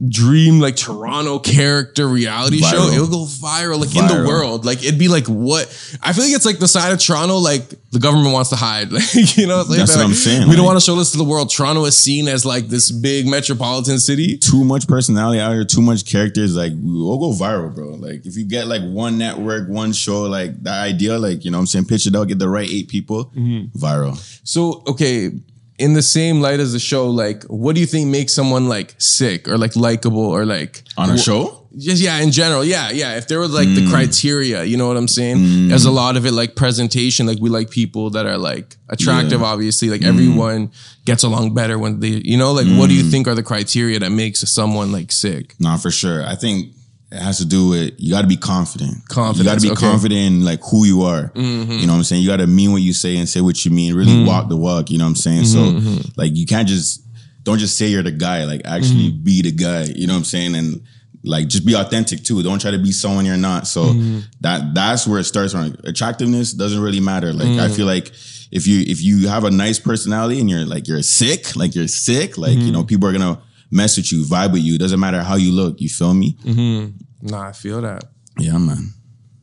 [0.07, 4.65] dream like Toronto character reality show, it'll go viral like in the world.
[4.65, 5.65] Like it'd be like what
[6.01, 8.89] I feel like it's like the side of Toronto like the government wants to hide.
[8.99, 11.17] Like you know, like That's what I'm saying, We don't want to show this to
[11.17, 11.49] the world.
[11.51, 14.38] Toronto is seen as like this big metropolitan city.
[14.38, 16.55] too much personality out here, too much characters.
[16.55, 17.89] Like we'll go viral, bro.
[17.95, 21.57] Like if you get like one network, one show, like that idea, like you know
[21.57, 23.77] what I'm saying, pitch it out, get the right eight people, Mm-hmm.
[23.77, 24.17] viral.
[24.47, 25.31] So okay.
[25.79, 28.95] In the same light as the show, like, what do you think makes someone like
[28.97, 31.55] sick or like likable or like On a wh- show?
[31.77, 33.15] Just yeah, in general, yeah, yeah.
[33.17, 33.75] If there was like Mm.
[33.75, 35.69] the criteria, you know what I'm saying?
[35.69, 37.27] There's a lot of it like presentation.
[37.27, 39.39] Like we like people that are like attractive.
[39.41, 39.47] Yeah.
[39.53, 39.91] Obviously, Mm.
[39.91, 40.71] like everyone
[41.05, 43.99] gets along better when they, you know, like what do you think are the criteria
[43.99, 45.55] that makes someone like sick?
[45.59, 46.25] Nah, for sure.
[46.25, 46.73] I think
[47.11, 49.07] it has to do with you got to be confident.
[49.09, 49.81] Confidence, You got to be okay.
[49.81, 49.91] Mm-hmm.
[49.91, 51.31] confident in like who you are.
[51.35, 51.41] You
[51.87, 52.21] know what I'm saying?
[52.21, 53.95] You got to mean what you say and say what you mean.
[53.95, 54.27] Really Mm-hmm.
[54.27, 54.91] walk the walk.
[54.91, 55.45] You know what I'm saying?
[55.45, 55.79] So
[56.17, 57.03] like you can't just
[57.43, 58.43] don't just say you're the guy.
[58.45, 59.23] Like actually Mm-hmm.
[59.23, 59.83] be the guy.
[59.85, 60.53] You know what I'm saying?
[60.55, 60.83] And
[61.23, 62.43] like just be authentic too.
[62.43, 63.65] Don't try to be someone you're not.
[63.65, 64.19] So Mm-hmm.
[64.41, 65.75] that that's where it starts from.
[65.85, 67.33] Attractiveness doesn't really matter.
[67.33, 67.59] Like Mm-hmm.
[67.59, 68.11] I feel like
[68.51, 71.87] if you if you have a nice personality and you're like you're sick, like you're
[71.87, 72.61] sick, like Mm-hmm.
[72.67, 73.39] you know people are gonna
[73.71, 74.77] mess with you, vibe with you.
[74.77, 75.79] Doesn't matter how you look.
[75.82, 76.36] You feel me?
[76.43, 77.27] Mm-hmm.
[77.27, 78.03] Nah, I feel that.
[78.38, 78.93] Yeah, man.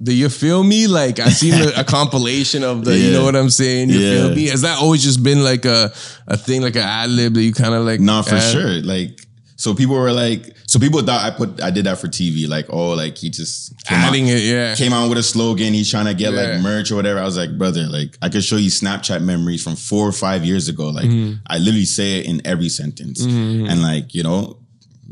[0.02, 0.86] Do you feel me?
[0.88, 3.88] Like I seen a, a compilation of the, you know what I'm saying?
[3.90, 4.14] You Yeah.
[4.26, 4.46] feel me?
[4.48, 5.92] Has that always just been like a
[6.26, 8.00] a thing, like an ad lib that you kind of like?
[8.00, 8.52] No, for add?
[8.52, 8.82] sure.
[8.82, 9.20] Like
[9.58, 12.66] So people were like, so people thought I put I did that for TV, like
[12.70, 14.74] oh, like he just came out- Adding it, yeah.
[14.74, 15.72] came out with a slogan.
[15.72, 16.40] He's trying to get Yeah.
[16.42, 17.18] like merch or whatever.
[17.20, 20.44] I was like, brother, like I could show you Snapchat memories from four or five
[20.44, 20.88] years ago.
[20.90, 21.34] Like Mm-hmm.
[21.46, 24.58] I literally say it in every sentence, and like you know.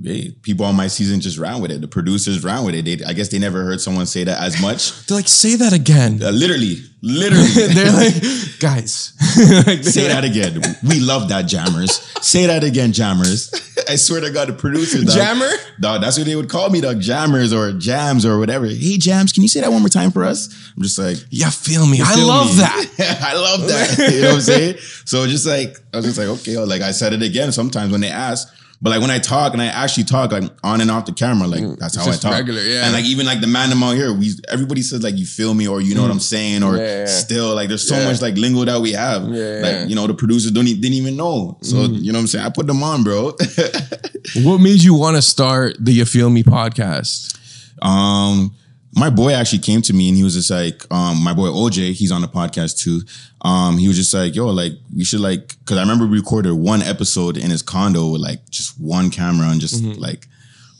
[0.02, 1.80] Hey, people on my season just ran with it.
[1.80, 2.84] The producers ran with it.
[2.84, 4.92] They, I guess they never heard someone say that as much.
[5.06, 6.20] They're like, say that again.
[6.22, 7.46] Uh, literally, literally.
[7.74, 8.14] They're like,
[8.58, 9.12] guys.
[9.66, 10.60] Like, Say that again.
[10.88, 11.92] We love that, jammers.
[12.20, 13.52] Say that again, jammers.
[13.88, 15.50] I swear to God, the producers, dog, Jammer?
[15.78, 16.00] dog.
[16.00, 17.00] That's what they would call me, dog.
[17.00, 18.66] Jammers or jams or whatever.
[18.66, 20.48] Hey, jams, can you say that one more time for us?
[20.76, 22.00] I'm just like, Yeah, feel me.
[22.02, 22.54] I feel love me?
[22.62, 23.18] that.
[23.22, 24.12] I love that.
[24.12, 24.76] you know what I'm saying?
[25.04, 28.00] So just like I was just like, okay, like I said it again sometimes when
[28.00, 28.48] they ask.
[28.84, 31.48] But like when I talk and I actually talk like on and off the camera,
[31.48, 32.32] like that's how I Mm, talk.
[32.32, 32.84] regular, yeah.
[32.84, 35.54] And like even like the man them out here, we everybody says like you feel
[35.54, 36.78] me or you know what I'm saying or Mm.
[36.80, 37.06] Yeah, yeah.
[37.06, 38.04] still like there's so Yeah.
[38.04, 39.22] much like lingo that we have.
[39.32, 39.62] Yeah, yeah.
[39.80, 41.56] Like you know the producers don't e- didn't even know.
[41.62, 42.02] So Mm.
[42.04, 42.44] you know what I'm saying?
[42.44, 43.32] I put them on, bro.
[44.42, 47.36] What made you want to start the You Feel Me podcast?
[47.80, 48.54] Um,
[48.96, 51.92] my boy actually came to me and he was just like, um, my boy OJ,
[51.92, 53.00] he's on the podcast too.
[53.42, 56.54] Um, he was just like, yo, like we should like, cause I remember we recorded
[56.54, 60.28] one episode in his condo with like just one camera and just like,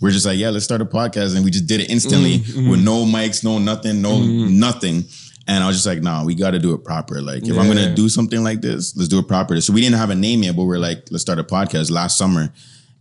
[0.00, 1.34] we're just like, yeah, let's start a podcast.
[1.34, 2.38] And we just did it instantly
[2.70, 5.04] with no mics, no nothing, no nothing.
[5.46, 7.20] And I was just like, nah, we got to do it proper.
[7.20, 9.60] Like, if I'm gonna do something like this, let's do it proper.
[9.60, 11.90] So we didn't have a name yet, but we are like, let's start a podcast
[11.90, 12.52] last summer.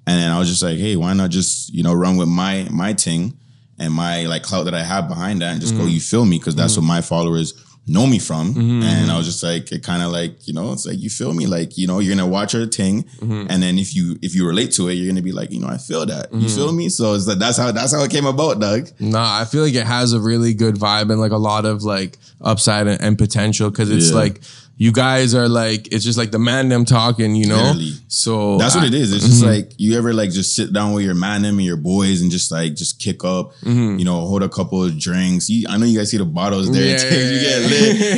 [0.06, 2.68] And then I was just like, hey, why not just, you know, run with my
[2.70, 3.38] my thing
[3.84, 5.84] and my like clout that I have behind that and just Mm-hmm.
[5.84, 6.38] go, you feel me?
[6.40, 7.54] Because that's what my followers
[7.86, 8.56] know me from.
[8.58, 11.34] And I was just like, it kind of like, you know, it's like you feel
[11.34, 11.48] me?
[11.48, 13.04] Like, you know, you're gonna watch our thing.
[13.20, 13.48] Mm-hmm.
[13.50, 15.68] And then if you if you relate to it, you're gonna be like, you know,
[15.68, 16.34] I feel that.
[16.34, 16.88] You feel me?
[16.88, 18.88] So it's like that's how that's how it came about, Doug.
[19.00, 21.84] Nah, I feel like it has a really good vibe and like a lot of
[21.84, 24.16] like upside and, and potential because it's Yeah.
[24.24, 24.42] like
[24.76, 27.56] you guys are like it's just like the man them talking, you know.
[27.58, 27.92] Literally.
[28.08, 29.14] So That's what I- it is.
[29.14, 31.78] It's just like you ever like just sit down with your man them and your
[31.78, 35.48] boys and just like just kick up, you know, hold a couple of drinks.
[35.50, 36.84] You, I know you guys see the bottles there.
[36.84, 37.70] Yeah, yeah, you get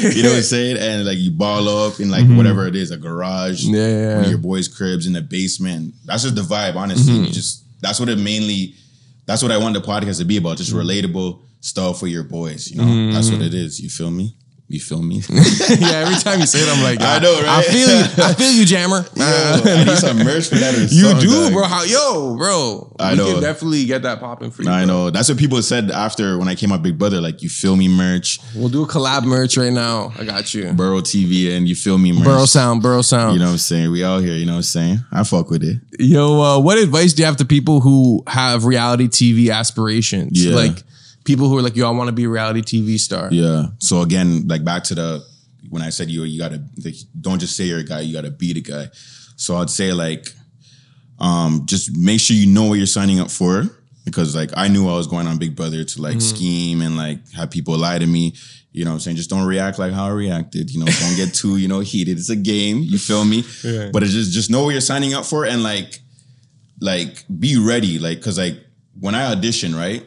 [0.04, 0.16] lit.
[0.16, 0.78] You know what I'm saying?
[0.78, 4.28] And like you ball up in like whatever it is, a garage, Yeah, yeah.
[4.28, 5.94] your boys' cribs in the basement.
[6.06, 7.14] That's just the vibe, honestly.
[7.14, 7.26] Mm-hmm.
[7.26, 8.76] You just that's what it mainly
[9.26, 10.56] that's what I want the podcast to be about.
[10.58, 10.88] Just Mm-hmm.
[11.16, 12.72] relatable stuff for your boys.
[12.72, 13.80] You know, that's what it is.
[13.82, 14.36] You feel me?
[14.68, 15.18] You feel me?
[15.30, 18.24] yeah, every time you say it, I'm like, I know, I feel you.
[18.24, 19.06] I feel you, Jammer.
[19.16, 20.88] Yo, I need some merch for that.
[20.92, 21.54] you do, dog.
[21.54, 21.64] bro.
[21.66, 22.96] How, yo, bro.
[22.98, 23.34] I we know.
[23.34, 24.70] can definitely get that popping for you.
[24.70, 24.88] I bro.
[24.88, 25.10] know.
[25.12, 27.22] That's what people said after when I came out Big Brother.
[27.22, 30.12] Like, you feel me merch, We'll do a collab merch right now.
[30.18, 30.74] I got you.
[30.74, 32.24] Burrow TV, and you feel me merch.
[32.24, 33.34] Burrow sound, burrow sound.
[33.34, 33.92] You know what I'm saying?
[33.92, 35.00] We all here, you know what I'm saying?
[35.12, 35.78] I fuck with it.
[36.00, 40.44] Yo, uh, what advice do you have to people who have reality TV aspirations?
[40.44, 40.56] Yeah.
[40.56, 40.84] Like
[41.26, 43.28] people who are like, yo, I want to be a reality TV star.
[43.32, 43.66] Yeah.
[43.80, 45.26] So again, like back to the
[45.70, 48.32] when I said you you gotta like, don't just say you're a guy, you gotta
[48.32, 48.88] be the guy.
[49.36, 50.28] So I'd say like
[51.20, 53.64] um just make sure you know what you're signing up for.
[54.06, 57.30] Because like I knew I was going on Big Brother to like scheme and like
[57.32, 58.36] have people lie to me.
[58.72, 59.18] You know what I'm saying?
[59.18, 60.70] Just don't react like how I reacted.
[60.70, 62.20] You know, don't get too, you know, heated.
[62.20, 62.80] It's a game.
[62.84, 63.44] You feel me?
[63.64, 63.90] Yeah.
[63.92, 66.00] But it's just just know what you're signing up for and like
[66.82, 67.98] like be ready.
[67.98, 68.58] Like, cause like
[69.00, 70.04] when I audition, right?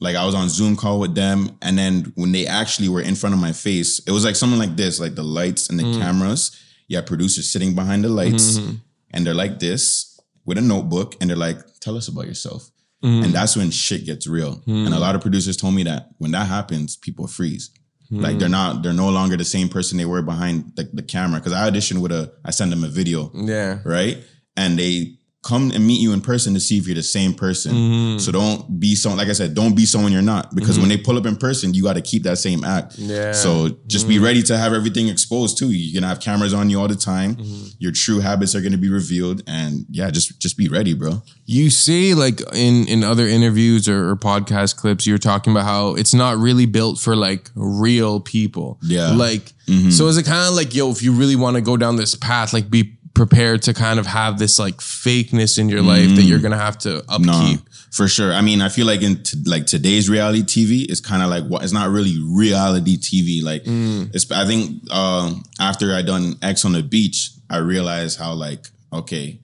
[0.00, 3.14] Like I was on Zoom call with them, and then when they actually were in
[3.14, 5.84] front of my face, it was like something like this, like the lights and the
[5.84, 5.98] Mm.
[6.00, 6.56] cameras.
[6.88, 8.74] Yeah, producers sitting behind the lights, Mm-hmm.
[9.12, 12.70] and they're like this with a notebook, and they're like, "Tell us about yourself."
[13.04, 13.24] Mm.
[13.24, 14.62] And that's when shit gets real.
[14.66, 17.70] And a lot of producers told me that when that happens, people freeze.
[18.10, 21.40] Like they're not, they're no longer the same person they were behind the, the camera.
[21.40, 23.78] Cause I auditioned with a, I send them a video Yeah.
[23.84, 24.18] right?
[24.56, 27.72] And they come and meet you in person to see if you're the same person.
[27.72, 28.18] Mm-hmm.
[28.18, 30.54] So don't be someone, like I said, don't be someone you're not.
[30.54, 32.98] Because when they pull up in person, you got to keep that same act.
[32.98, 33.32] Yeah.
[33.32, 35.70] So just be ready to have everything exposed too.
[35.70, 37.36] You're gonna have cameras on you all the time.
[37.36, 37.68] Mm-hmm.
[37.78, 41.22] Your true habits are gonna be revealed, and yeah, just just be ready, bro.
[41.46, 45.94] You see, like in in other interviews or, or podcast clips, you're talking about how
[45.94, 48.78] it's not really built for like real people.
[48.82, 49.08] Yeah.
[49.08, 49.18] Mm-hmm.
[49.18, 49.52] Like
[49.90, 52.14] so is it kind of like yo, if you really want to go down this
[52.14, 56.22] path, like be prepared to kind of have this like fakeness in your life that
[56.22, 56.42] you're mm.
[56.42, 57.60] gonna have to upkeep.
[57.90, 58.32] For sure.
[58.32, 61.44] I mean, I feel like in t- like today's reality TV is kind of like
[61.44, 63.42] what it's not really reality TV.
[63.42, 64.14] Like, mm.
[64.14, 64.30] it's.
[64.30, 69.40] I think um, after I done Ex on the beach, I realized how like okay,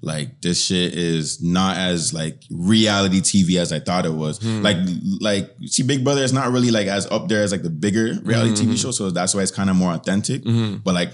[0.00, 4.38] like this shit is not as like reality TV as I thought it was.
[4.38, 4.62] Hmm.
[4.62, 4.78] Like,
[5.20, 8.14] like see, Big Brother is not really like as up there as like the bigger
[8.24, 8.82] reality TV mm.
[8.82, 8.90] show.
[8.90, 10.42] So that's why it's kind of more authentic.
[10.42, 10.76] Mm-hmm.
[10.78, 11.12] But like.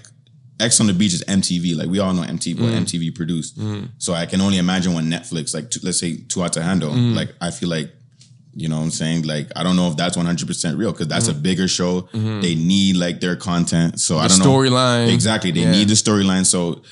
[0.60, 1.76] Ex on the Beach is MTV.
[1.76, 2.80] Like we all know MTV, what mm.
[2.82, 3.58] MTV produced.
[3.58, 3.90] Mm.
[3.98, 6.90] So I can only imagine when Netflix, like t- let's say Too Hot to Handle,
[6.90, 7.14] mm.
[7.14, 7.90] like I feel like,
[8.54, 9.22] you know what I'm saying?
[9.22, 12.02] Like I don't know if that's 100% real because that's a bigger show.
[12.02, 12.40] Mm-hmm.
[12.40, 14.00] They need like their content.
[14.00, 14.44] So I don't know.
[14.46, 15.12] storyline.
[15.12, 15.52] Exactly.
[15.52, 15.70] They Yeah.
[15.72, 16.44] need the storyline.
[16.44, 16.82] So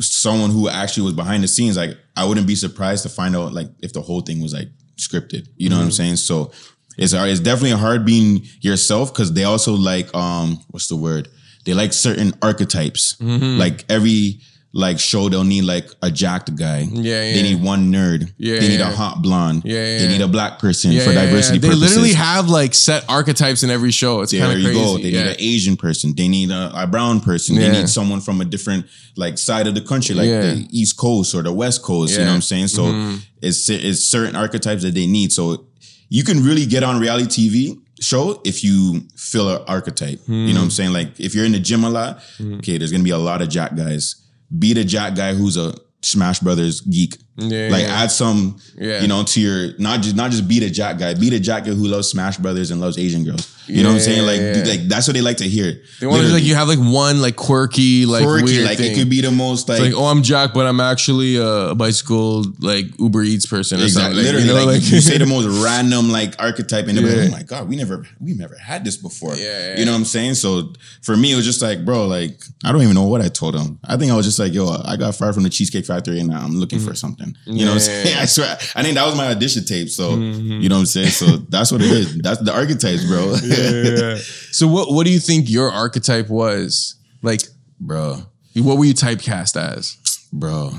[0.00, 3.52] someone who actually was behind the scenes, like I wouldn't be surprised to find out
[3.52, 5.48] like if the whole thing was like scripted.
[5.56, 6.16] You know what I'm saying?
[6.16, 6.50] So
[6.98, 11.28] it's it's definitely hard being yourself because they also like um what's the word?
[11.64, 13.16] They like certain archetypes.
[13.20, 14.40] Like every
[14.74, 16.80] like show they'll need like a jacked guy.
[16.90, 18.32] Yeah, They need one nerd.
[18.38, 18.90] Yeah, They need yeah.
[18.90, 19.62] a hot blonde.
[19.66, 21.60] Yeah, yeah, They need a black person Yeah, for yeah, diversity yeah.
[21.60, 21.90] They purposes.
[21.90, 24.22] literally have like set archetypes in every show.
[24.22, 24.80] It's kind of you crazy.
[24.80, 24.96] go.
[24.96, 25.24] They yeah.
[25.24, 26.14] need an Asian person.
[26.16, 27.56] They need a, a brown person.
[27.56, 27.68] Yeah.
[27.68, 30.40] They need someone from a different like side of the country, like Yeah.
[30.54, 32.12] the East Coast or the West Coast.
[32.14, 32.68] You know what I'm saying?
[32.68, 33.16] So Mm-hmm.
[33.42, 35.32] it's it's certain archetypes that they need.
[35.32, 35.66] So
[36.08, 40.20] you can really get on reality TV show if you fill an archetype.
[40.26, 40.54] You know Hmm.
[40.56, 40.92] what I'm saying?
[40.92, 42.20] Like if you're in the gym a lot,
[42.58, 44.16] okay, there's gonna be a lot of Jack guys.
[44.58, 47.16] Be the Jack guy who's a Smash Brothers geek.
[47.36, 48.02] Yeah, like yeah.
[48.02, 49.00] add some, Yeah.
[49.00, 51.14] you know, to your not just not just be the Jack guy.
[51.14, 53.48] Be the Jack guy who loves Smash Brothers and loves Asian girls.
[53.68, 54.26] You know what I'm saying?
[54.26, 55.80] Like, yeah, dude, like that's what they like to hear.
[56.00, 58.44] They want to like you have like one like quirky like quirky.
[58.44, 58.92] weird Like thing.
[58.92, 62.44] it could be the most like, like, oh, I'm Jack, but I'm actually a bicycle
[62.58, 64.24] like Uber Eats person or exactly, something.
[64.24, 67.22] literally you know, like, you say the most random like archetype, and they're Yeah.
[67.22, 69.36] like, oh my god, we never we never had this before.
[69.36, 70.34] Yeah, yeah, you know what I'm saying?
[70.34, 73.28] So for me, it was just like, bro, like I don't even know what I
[73.28, 73.78] told him.
[73.84, 76.28] I think I was just like, yo, I got fired from the Cheesecake Factory, and
[76.28, 76.88] now I'm looking mm-hmm.
[76.88, 77.21] for something.
[77.46, 78.04] You know what I'm Mm-hmm.
[78.04, 78.18] Saying?
[78.22, 79.88] I swear, I think that was my audition tape.
[79.88, 80.60] So Mm-hmm.
[80.62, 81.08] you know what I'm saying?
[81.10, 82.18] So that's what it is.
[82.18, 83.34] That's the archetypes, bro.
[83.44, 84.16] yeah.
[84.50, 86.96] So what what do you think your archetype was?
[87.22, 87.42] Like,
[87.80, 88.22] bro.
[88.56, 89.96] what were you typecast as?
[90.32, 90.72] bro.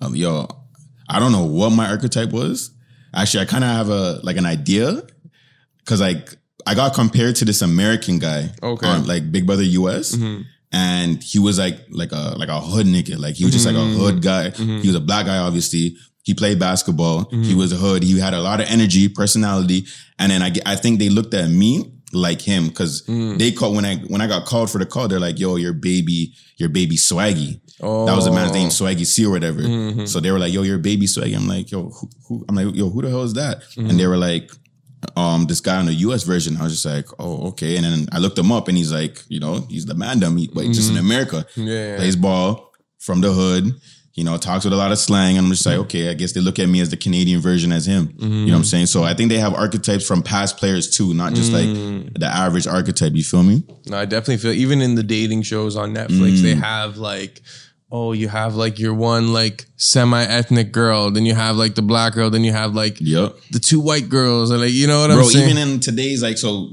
[0.00, 0.46] Um, yo,
[1.08, 2.70] I don't know what my archetype was.
[3.14, 5.02] Actually, I kind of have a like an idea
[5.78, 6.34] because like
[6.66, 8.86] I got compared to this American guy Okay.
[8.86, 10.14] on like Big Brother US,
[10.72, 13.18] and he was like like a like a hood nigga.
[13.18, 13.98] Like he was just like a mm-hmm.
[13.98, 14.50] hood guy.
[14.50, 14.80] Mm-hmm.
[14.80, 15.96] He was a black guy, obviously.
[16.24, 17.24] He played basketball.
[17.30, 17.58] He mm-hmm.
[17.58, 18.02] was a hood.
[18.02, 19.86] He had a lot of energy, personality,
[20.18, 23.38] and then I I think they looked at me like him because mm.
[23.38, 25.08] they called when I when I got called for the call.
[25.08, 28.06] They're like, "Yo, your baby, your baby swaggy." Oh.
[28.06, 28.70] That was the man's name, oh.
[28.70, 29.62] Swaggy C or whatever.
[30.06, 32.74] So they were like, "Yo, your baby Swaggy." I'm like, "Yo, who, who?" I'm like,
[32.74, 34.50] "Yo, who the hell is that?" And they were like,
[35.16, 36.22] "Um, this guy on the U.S.
[36.24, 38.92] version." I was just like, "Oh, okay." And then I looked him up, and he's
[38.92, 41.46] like, you know, he's the man dumb, he- but he's just in America.
[41.56, 41.96] Yeah.
[41.96, 43.72] plays ball from the hood.
[44.14, 45.38] You know, talks with a lot of slang.
[45.38, 47.70] And I'm just like, okay, I guess they look at me as the Canadian version
[47.70, 48.12] as him.
[48.18, 48.86] You know what I'm saying?
[48.86, 51.68] So I think they have archetypes from past players too, not just like
[52.18, 53.12] the average archetype.
[53.14, 53.62] You feel me?
[53.86, 56.62] No, I definitely feel even in the dating shows on Netflix, they Mm.
[56.64, 57.42] have like,
[57.90, 62.12] oh, you have like your one like semi-ethnic girl, then you have like the black
[62.14, 63.36] girl, then you have like Yep.
[63.50, 65.50] the two white girls, and like you know what bro I'm saying?
[65.50, 66.70] even in today's like so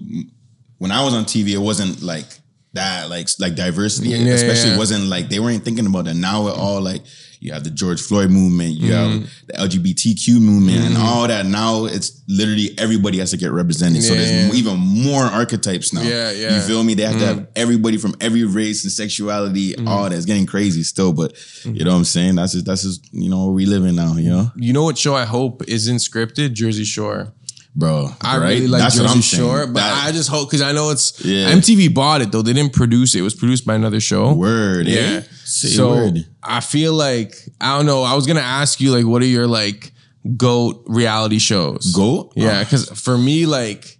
[0.78, 2.26] when i was on tv it wasn't like
[2.74, 4.78] that like like diversity Yeah, especially yeah.
[4.78, 7.02] wasn't like they weren't thinking about that now it all like
[7.40, 9.22] you have the george floyd movement you Mm-hmm.
[9.22, 14.02] have the lgbtq movement and all that now it's literally everybody has to get represented
[14.04, 14.54] so there's yeah.
[14.60, 16.48] even more archetypes now Yeah, yeah.
[16.48, 16.56] Mm-hmm.
[16.56, 20.26] you feel me they have to have everybody from every race and sexuality all that's
[20.26, 21.76] getting crazy still but Mm-hmm.
[21.76, 23.96] you know what i'm saying that's just that's just you know where we live in
[23.96, 26.54] now you know you know what show I hope isn't scripted?
[26.54, 27.34] Jersey Shore.
[27.76, 28.50] bro I right?
[28.56, 29.44] really like That's Jersey saying.
[29.44, 31.52] Shore, but That- I just hope because I know it's Yeah.
[31.54, 32.42] MTV bought it though.
[32.42, 34.34] They didn't produce it; it was produced by another show.
[34.34, 35.00] word Yeah.
[35.00, 35.22] eh?
[35.56, 36.26] Say so word.
[36.44, 38.04] I feel like I don't know.
[38.04, 39.92] I was gonna ask you like, what are your like
[40.36, 41.94] goat reality shows?
[41.96, 42.34] Goat?
[42.36, 42.64] Yeah, Oh.
[42.64, 43.98] because for me, like,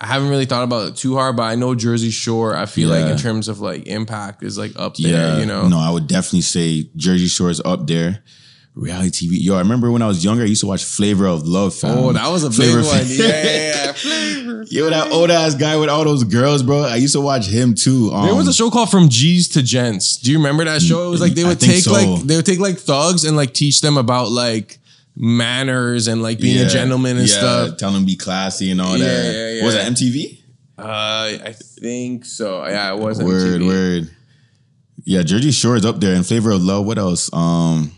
[0.00, 2.56] I haven't really thought about it too hard, but I know Jersey Shore.
[2.56, 5.12] I feel like in terms of like impact is like up there.
[5.34, 5.38] Yeah.
[5.40, 5.68] You know.
[5.68, 8.22] No, I would definitely say Jersey Shore is up there.
[8.78, 9.32] Reality TV.
[9.42, 11.74] Yo, I remember when I was younger, I used to watch Flavor of Love.
[11.74, 11.98] Fam.
[11.98, 13.00] Oh, that was a big Flavor one.
[13.00, 13.18] Flav.
[13.18, 14.64] Yeah, yeah, yeah.
[14.84, 16.82] Yo, that old ass guy with all those girls, bro.
[16.82, 18.10] I used to watch him too.
[18.12, 20.16] Um, There was a show called From G's to Gents.
[20.18, 21.06] Do you remember that show?
[21.06, 21.92] It was like they would take so.
[21.92, 24.78] like they would take like thugs and like teach them about like
[25.16, 27.76] manners and like being a gentleman and yeah, stuff.
[27.78, 29.24] Tell them be classy and all Yeah, that.
[29.34, 29.60] yeah, yeah.
[29.62, 30.38] What Was it MTV?
[30.78, 32.64] Uh, I think so.
[32.64, 33.66] Yeah, it was Word, MTV.
[33.66, 34.10] word.
[35.04, 36.14] Yeah, Jersey Shore is up there.
[36.14, 36.86] In Flavor of Love.
[36.86, 37.32] What else?
[37.32, 37.90] Um,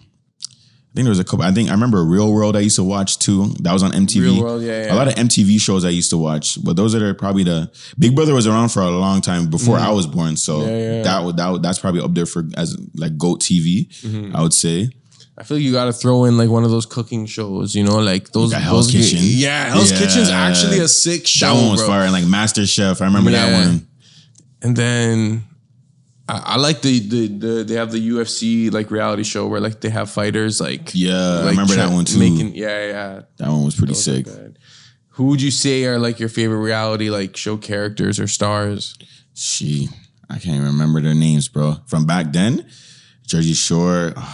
[0.90, 1.44] I think there was a couple.
[1.44, 2.57] I think I remember Real World.
[2.57, 3.46] I used to watch too.
[3.61, 4.22] That was on MTV.
[4.22, 4.94] Real World, yeah, yeah.
[4.94, 8.16] A lot of MTV shows I used to watch, but those are probably the Big
[8.16, 10.37] Brother was around for a long time before I was born.
[10.37, 10.62] So.
[10.62, 11.03] Yeah, yeah.
[11.05, 13.88] that would that that's probably up there for as like Goat TV.
[14.03, 14.35] Mm-hmm.
[14.35, 14.90] I would say.
[15.38, 17.85] I feel like you got to throw in like one of those cooking shows, you
[17.85, 18.53] know, like those.
[18.53, 19.20] Like Hell's those- Kitchen.
[19.22, 19.98] Yeah, Hell's Yeah.
[20.00, 21.88] Kitchen's actually a sick show, That one was bro.
[21.88, 22.03] fire.
[22.03, 23.87] And like Master Chef, I remember that one.
[24.61, 25.44] And then
[26.31, 29.81] I, I like the, the the they have the UFC like reality show where like
[29.81, 32.19] they have fighters like Yeah, I like, remember that one too.
[32.19, 33.21] Making yeah yeah.
[33.38, 34.27] that one was pretty Those sick.
[35.14, 38.97] Who would you say are like your favorite reality like show characters or stars?
[39.35, 39.89] She,
[40.28, 41.76] I can't even remember their names, bro.
[41.87, 42.66] From back then,
[43.26, 44.14] Jersey Shore.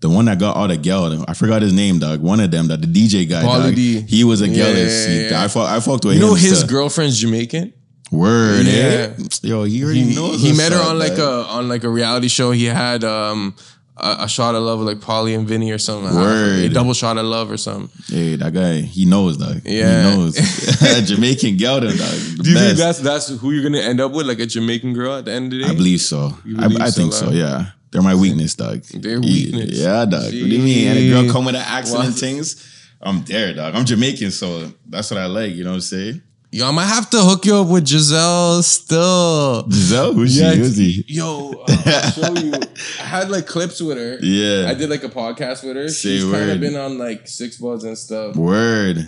[0.00, 2.20] The one that got all the gal, I forgot his name, dog.
[2.20, 3.74] One of them, that the DJ guy, Pauly dog.
[3.76, 4.00] D.
[4.00, 5.06] He was a Yeah, gallus.
[5.08, 5.44] yeah, yeah.
[5.44, 6.68] I fuck, I fucked with You know his stuff.
[6.70, 7.72] girlfriend's Jamaican.
[8.12, 8.72] Word, Yeah.
[8.72, 9.12] eh?
[9.42, 10.40] Yo, he already He, knows.
[10.42, 11.46] he met her on like dog.
[11.46, 12.50] a on like a reality show.
[12.52, 13.54] He had um
[13.96, 16.14] a, a shot of love with like Pauly and Vinny or something.
[16.14, 16.58] Word.
[16.64, 17.90] A double shot of love or something.
[18.14, 19.62] Hey, that guy, he knows, dog.
[19.64, 20.10] Yeah.
[20.10, 20.36] He knows.
[21.08, 21.90] Jamaican girl, dog.
[21.90, 23.02] The Do you think best.
[23.02, 25.52] that's that's who you're gonna end up with, like a Jamaican girl at the end
[25.52, 25.70] of the day?
[25.70, 26.36] I believe so.
[26.44, 27.34] You I, I so, think so, lad?
[27.34, 27.66] yeah.
[27.90, 28.82] They're my weakness, dog.
[28.84, 29.78] Their Yeah, weakness.
[29.78, 30.22] Yeah, dog.
[30.24, 30.88] What do you mean?
[30.88, 32.06] And a girl come with an accent What?
[32.06, 32.68] and things.
[33.02, 33.74] I'm there, dog.
[33.74, 35.52] I'm Jamaican, so that's what I like.
[35.54, 36.22] You know what I'm saying?
[36.54, 39.66] Yo, I might have to hook you up with Giselle still.
[39.70, 40.58] Giselle, who's Yeah, she?
[40.58, 41.04] Who's he?
[41.08, 42.52] Yo, uh, I'll show you.
[43.00, 44.18] I had like clips with her.
[44.20, 44.68] Yeah.
[44.68, 45.88] I did like a podcast with her.
[45.88, 48.36] Say She's kind of been on like Six Buds and stuff.
[48.36, 48.98] Word.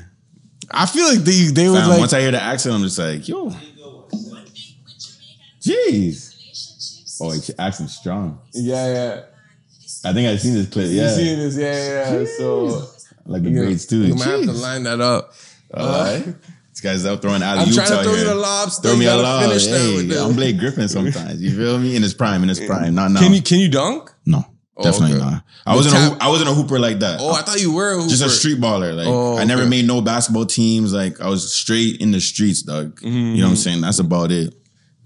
[0.71, 1.99] I feel like they they would like.
[1.99, 3.51] once I hear the accent, I'm just like, yo,
[5.61, 6.31] jeez.
[7.21, 8.41] Oh, the accent's strong.
[8.55, 9.21] yeah, yeah.
[10.07, 10.87] I think I've seen this clip.
[10.87, 11.11] You Yeah.
[11.15, 11.57] see this?
[11.57, 12.19] Yeah, yeah.
[12.21, 12.27] yeah.
[12.39, 12.89] So
[13.27, 13.99] like the you, braids too.
[14.07, 15.35] you might have to line that up.
[15.75, 16.35] All right.
[16.85, 18.27] Guy's out throwing alley I'm oops trying to out throw you here.
[18.27, 18.79] the lobs.
[18.79, 19.43] Throw me a gotta lob.
[19.45, 21.41] Finish Hey, I'm Blake Griffin sometimes.
[21.41, 21.97] You feel me?
[21.97, 22.95] In his prime, in his prime.
[22.95, 23.21] Not now.
[23.21, 24.13] Can you can you dunk?
[24.27, 24.45] No,
[24.77, 25.25] Oh, definitely okay.
[25.25, 25.45] not.
[25.65, 25.95] I wasn't.
[25.95, 27.21] Tap- hoop- I wasn't a hooper like that.
[27.23, 28.11] Oh, I thought you were a hooper.
[28.11, 28.95] just a street baller.
[28.95, 30.93] Like Oh, I never made no basketball teams.
[30.93, 33.01] Like I was straight in the streets, dog.
[33.01, 33.55] You know what I'm mm-hmm.
[33.55, 33.81] saying?
[33.81, 34.55] That's about it.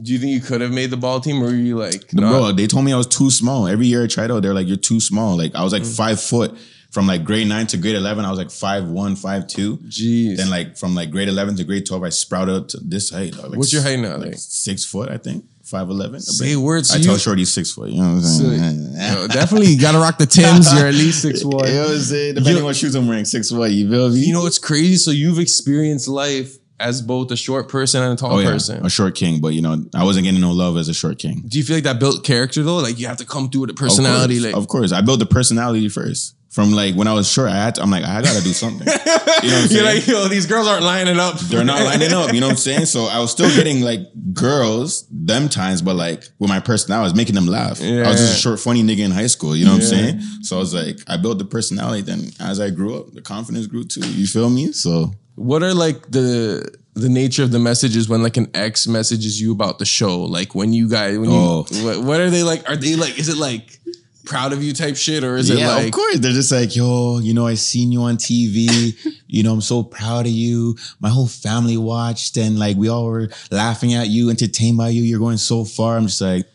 [0.02, 2.22] Do you think you could have made the ball team, or were you like, No,
[2.22, 2.30] nah?
[2.30, 3.68] Bro, they told me I was too small.
[3.68, 5.96] Every year I tried out, they're like, "You're too small." Like I was like mm.
[5.96, 6.56] five foot
[6.90, 8.24] from like grade nine to grade eleven.
[8.24, 9.76] I was like five one, five two.
[9.78, 10.36] Jeez.
[10.36, 13.36] Then like from like grade eleven to grade twelve, I sprouted up to this height.
[13.36, 14.34] Like What's your height now, Like like?
[14.38, 15.44] six foot, I think.
[15.64, 16.18] Five eleven.
[16.20, 16.90] Say words.
[16.90, 17.90] I So tell Shorty six foot.
[17.90, 18.92] You know what I'm So, saying?
[18.96, 20.72] yo, definitely you gotta rock the Tims.
[20.72, 22.34] You're at least six You know what I'm saying?
[22.36, 23.70] Depending You- what shoes I'm wearing, six foot.
[23.70, 24.20] You feel me?
[24.20, 24.96] You know what's crazy?
[24.96, 28.86] So you've experienced life as both a short person and a tall oh yeah, person.
[28.86, 29.42] a short king.
[29.42, 31.42] But you know, I wasn't getting no love as a short king.
[31.46, 32.76] Do you feel like that built character though?
[32.78, 34.36] Like you have to come through with a Of personality.
[34.40, 36.34] course, like of course, I built the personality first.
[36.50, 38.86] From like when I was short, I had to, I'm like, I gotta do something.
[38.86, 39.84] You know what I'm you're saying?
[39.84, 41.38] like, yo, these girls aren't lining up.
[41.38, 42.86] They're not lining up, you know what I'm saying?
[42.86, 44.00] So I was still getting like
[44.32, 47.80] girls them times, but like with my personality, I was making them laugh.
[47.80, 48.04] Yeah.
[48.06, 50.20] I was just a short, funny nigga in high school, you know what I'm saying?
[50.42, 52.00] So I was like, I built the personality.
[52.02, 54.00] Then as I grew up, the confidence grew too.
[54.10, 54.72] You feel me?
[54.72, 59.40] So What are like the the nature of the messages when like an ex messages
[59.40, 60.22] you about the show?
[60.22, 61.66] Like when you guys when you Oh.
[61.84, 62.68] what, what are they like?
[62.70, 63.78] Are they like is it like
[64.24, 66.18] proud of you type shit or is it yeah, like of course.
[66.18, 68.94] They're just like, yo, you know, I seen you on TV.
[69.26, 70.76] you know, I'm so proud of you.
[71.00, 75.02] My whole family watched and like we all were laughing at you, entertained by you.
[75.02, 75.96] You're going so far.
[75.96, 76.46] I'm just like,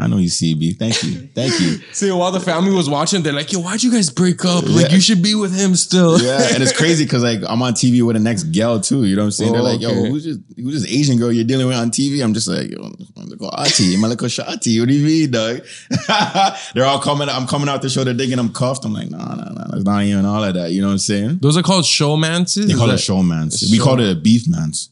[0.00, 0.78] I know you, CB.
[0.78, 1.28] Thank you.
[1.34, 1.78] Thank you.
[1.92, 4.62] See, while the family was watching, they're like, "Yo, why'd you guys break up?
[4.68, 7.72] Like, you should be with him still." Yeah, and it's crazy because like I'm on
[7.72, 9.04] TV with the next gal too.
[9.04, 9.52] You know what I'm saying?
[9.52, 12.22] They're Oh, like, yo, who's this who's this Asian girl you're dealing with on TV?
[12.22, 14.78] I'm just like, yo, at Ati, little Shati.
[14.78, 15.62] What do you mean, dog?
[16.74, 17.28] They're all coming.
[17.28, 18.04] I'm coming out the show.
[18.04, 18.84] They're thinking I'm cuffed.
[18.84, 20.70] I'm like, no, no, no, it's not even all of that.
[20.70, 21.38] You know what I'm saying?
[21.42, 22.68] Those are called showmances.
[22.68, 23.68] They call it showmans.
[23.70, 24.90] We show- called it a beef mans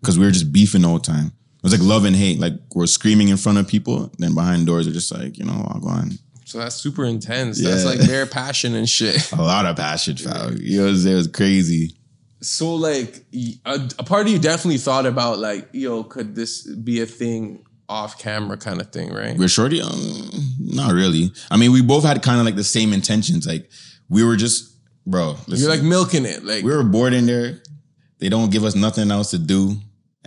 [0.00, 1.32] because we were just beefing all the time.
[1.58, 2.38] It was like love and hate.
[2.38, 5.66] Like we're screaming in front of people, then behind doors are just like, you know,
[5.70, 6.12] I'll go on.
[6.44, 7.62] So that's super intense.
[7.62, 9.32] That's like their passion and shit.
[9.32, 10.56] A lot of passion, fam.
[10.58, 11.14] You know what I'm saying?
[11.14, 11.94] It was crazy.
[12.40, 13.24] So like
[13.66, 18.18] a part of you definitely thought about like, yo, could this be a thing off
[18.18, 19.36] camera kind of thing, right?
[19.36, 19.82] We're shorty?
[19.82, 20.30] Um,
[20.60, 21.32] not really.
[21.50, 23.46] I mean, we both had kind of like the same intentions.
[23.46, 23.68] Like
[24.08, 25.36] we were just, bro.
[25.48, 27.60] Listen, You're like milking it, like we were bored in there.
[28.20, 29.76] They don't give us nothing else to do.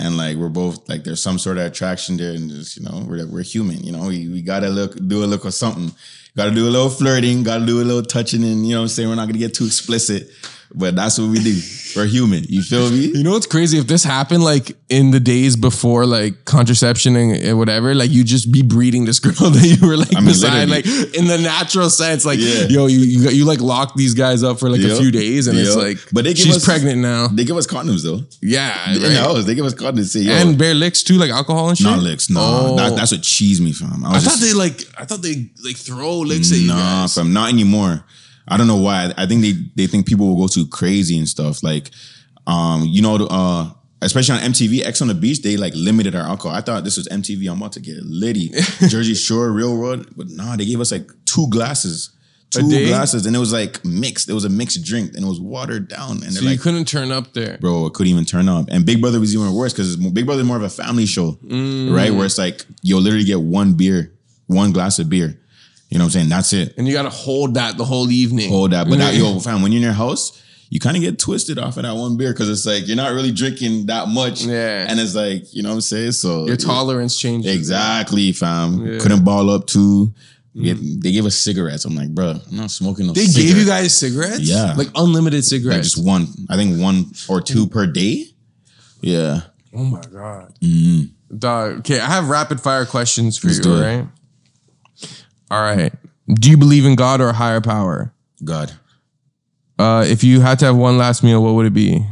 [0.02, 3.06] And like we're both like there's some sort of attraction there, and just you know
[3.08, 3.84] we're we're human.
[3.84, 5.92] You know we, we gotta look do a look or something.
[6.36, 7.44] Got to do a little flirting.
[7.44, 9.54] Got to do a little touching, and you know I'm saying we're not gonna get
[9.54, 10.30] too explicit,
[10.74, 11.60] but that's what we do.
[11.96, 12.46] We're human.
[12.48, 13.08] You feel me?
[13.08, 13.78] You know what's crazy?
[13.78, 18.50] If this happened like in the days before like contraception and, whatever, like you just
[18.52, 21.90] be breeding this girl that you were like I mean, beside, like in the natural
[21.90, 22.68] sense, like Yeah.
[22.70, 25.48] yo, you you, got- you like lock these guys up for like a few days,
[25.48, 28.22] and it's like, But they give she's us- pregnant now, They give us condoms though.
[28.42, 29.18] yeah, In the right.
[29.18, 30.06] house, they give us condoms.
[30.12, 31.88] Say, yo, and bare licks too, like alcohol and shit.
[31.88, 32.30] not licks.
[32.30, 32.76] No, Oh.
[32.78, 34.06] that, that's what cheesed me, fam.
[34.06, 37.08] I was thought just- they like, I thought they like throw licks at you Nah,
[37.08, 38.06] fam, not anymore.
[38.48, 39.14] I don't know why.
[39.18, 41.64] I think they they think people will go too crazy and stuff.
[41.64, 41.92] Like,
[42.48, 43.70] um, you know, uh,
[44.02, 46.56] especially on MTV, Ex on the Beach, they like limited our alcohol.
[46.58, 47.50] I thought this was MTV.
[47.52, 48.50] I'm about to get litty.
[48.88, 52.10] Jersey Shore, Real World, but nah, they gave us like two glasses,
[52.50, 54.28] two glasses, and it was like mixed.
[54.28, 56.24] It was a mixed drink, and it was watered down.
[56.24, 57.58] And So you like, couldn't turn up there.
[57.62, 58.66] bro, it couldn't even turn up.
[58.70, 61.34] And Big Brother was even worse because Big Brother is more of a family show,
[61.46, 61.96] Mm.
[61.96, 62.12] right?
[62.14, 64.12] Where it's like you'll literally get one beer,
[64.48, 65.38] one glass of beer.
[65.92, 66.30] You know what I'm saying?
[66.30, 68.50] That's it And you got to hold that the whole evening.
[68.50, 68.88] hold that.
[68.90, 71.76] But that, yo, fam, when you're in your house, you kind of get twisted off
[71.76, 74.46] of that one beer because it's like you're not really drinking that much.
[74.46, 74.86] Yeah.
[74.90, 76.14] And it's like, you know what I'm saying?
[76.14, 77.54] So Your tolerance changes.
[77.54, 78.80] Exactly, fam.
[78.86, 78.94] Yeah.
[78.94, 79.02] Mm.
[79.02, 80.14] Couldn't ball up too.
[80.56, 81.84] Get- They gave us cigarettes.
[81.84, 83.48] I'm like, bro, I'm not smoking no They cigarette.
[83.50, 84.40] gave you guys cigarettes?
[84.40, 84.74] Yeah.
[84.78, 85.94] Like unlimited like cigarettes.
[85.94, 86.28] just one.
[86.50, 88.28] I think one or two per day.
[89.02, 89.42] Yeah.
[89.76, 90.54] oh my God.
[91.38, 91.80] Dog.
[91.80, 94.08] Okay, I have rapid fire questions for Let's you, right?
[95.52, 95.94] All right.
[96.28, 98.14] Do you believe in God or a higher power?
[98.44, 98.72] God.
[99.78, 102.06] Uh, if you had to have one last meal, what would it be?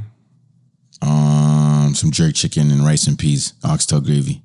[1.02, 4.44] Um, some jerk chicken and rice and peas, oxtail gravy,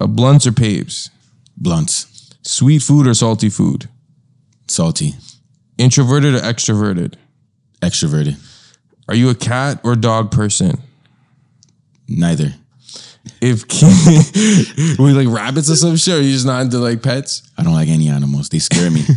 [0.00, 1.10] Uh, blunts or papes?
[1.56, 2.06] blunts,
[2.42, 3.88] Sweet food or salty food?
[4.68, 5.14] salty,
[5.78, 7.14] Introverted or extroverted?
[7.82, 8.36] extroverted.
[9.08, 10.82] Are you a cat or dog person?
[12.06, 12.54] Neither.
[13.40, 13.64] If
[14.98, 17.42] we like rabbits or some shit, or you just not into like pets?
[17.58, 18.48] I don't like any animals.
[18.48, 19.02] They scare me.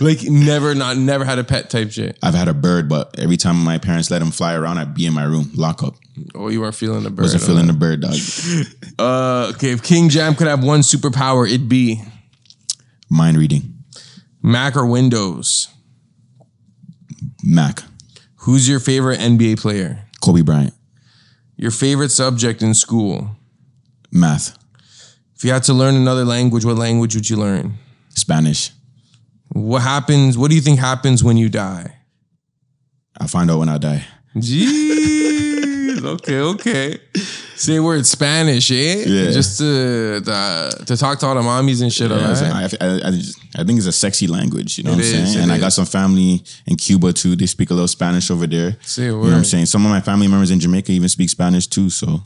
[0.00, 2.18] Like never, not never had a pet type shit.
[2.22, 5.06] I've had a bird, but every time my parents let them fly around, I'd be
[5.06, 5.94] in my room, lock up.
[6.34, 7.22] Oh, you weren't feeling the bird.
[7.24, 8.14] Wasn't feeling the bird, dog.
[8.98, 12.00] Uh, okay, if King Jam could have one superpower, it'd be
[13.10, 13.74] Mind reading.
[14.42, 15.68] Mac or Windows.
[17.42, 17.82] Mac.
[18.36, 20.06] Who's your favorite NBA player?
[20.22, 20.74] Kobe Bryant.
[21.60, 23.36] Your favorite subject in school?
[24.10, 24.56] Math.
[25.36, 27.74] If you had to learn another language, what language would you learn?
[28.14, 28.70] Spanish.
[29.48, 30.38] What happens?
[30.38, 31.98] What do you think happens when you die?
[33.20, 34.06] I'll find out when I die.
[34.36, 35.29] Jeez.
[36.16, 36.98] okay, okay.
[37.56, 39.04] Say word Spanish, eh?
[39.06, 39.30] Yeah.
[39.30, 42.10] Just to, to to talk to all the mommies and shit.
[42.10, 42.74] Yeah, right?
[42.80, 45.10] I, I, I, just- I think it's a sexy language, you know It what I'm
[45.24, 45.42] is, saying?
[45.42, 47.34] And I got some family in Cuba too.
[47.36, 48.76] They speak a little Spanish over there.
[48.82, 49.66] Say You know what I'm saying?
[49.66, 51.90] Some of my family members in Jamaica even speak Spanish too.
[51.90, 52.22] So,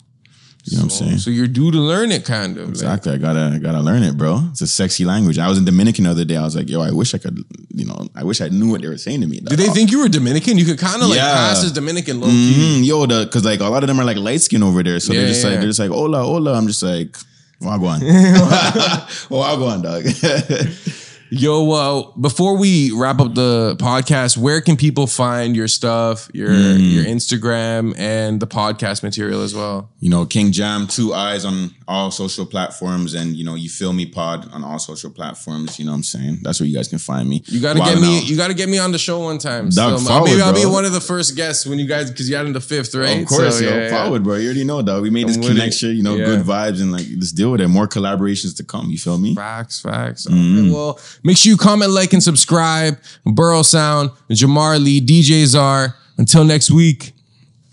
[0.66, 1.18] you know what I'm saying?
[1.18, 2.64] So you're due to learn it, kind of.
[2.64, 3.12] like- Exactly.
[3.12, 4.40] I gotta I gotta learn it, bro.
[4.50, 5.38] It's a sexy language.
[5.38, 6.36] I was in Dominican the other day.
[6.36, 7.38] I was like, yo, I wish I could,
[7.74, 9.40] you know, I wish I knew what they were saying to me.
[9.40, 10.56] Did they think you were Dominican?
[10.56, 12.80] You could kind of like pass as Dominican low key.
[12.82, 14.98] Mm, yo, the because like a lot of them are like light skin over there,
[15.00, 15.50] so Yeah, they're just yeah.
[15.50, 16.54] like they're just like hola, hola.
[16.54, 17.12] I'm just like,
[17.60, 18.00] wagwan,
[19.28, 20.04] wagwan, dog.
[21.30, 26.52] Yo, well, before we wrap up the podcast, where can people find your stuff, your
[26.52, 26.78] Hmm.
[26.80, 29.90] your Instagram, and the podcast material as well?
[30.00, 33.92] you know, King Jam, two eyes on all social platforms, and you know, you feel
[33.92, 35.78] me pod on all social platforms.
[35.78, 36.38] You know what I'm saying?
[36.42, 37.42] That's where you guys can find me.
[37.46, 38.18] You gotta get me.
[38.18, 38.24] out.
[38.28, 39.68] You gotta get me on the show one time.
[39.68, 42.28] Dog, So, forward, maybe I'll be one of the first guests when you guys because
[42.28, 43.20] you got in the fifth, right?
[43.22, 44.02] Of course, So, yo, yeah, yeah.
[44.04, 44.36] forward, bro.
[44.36, 45.02] You already know, dog.
[45.02, 45.54] We made this I'm with it.
[45.54, 46.24] connection, you know, Yeah.
[46.26, 47.68] good vibes, and like let's deal with it.
[47.68, 48.90] More collaborations to come.
[48.90, 49.34] You feel me?
[49.34, 50.26] Facts, facts.
[50.26, 50.58] Mm-hmm.
[50.66, 52.98] Okay, well, make sure you comment, like, and subscribe.
[53.26, 55.94] Burrow Sound, Jamar Lee, DJ Czar.
[56.16, 57.12] Until next week.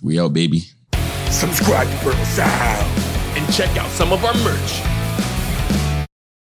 [0.01, 0.64] We out, baby.
[1.30, 2.91] Subscribe to Purple Sound
[3.36, 4.91] and check out some of our merch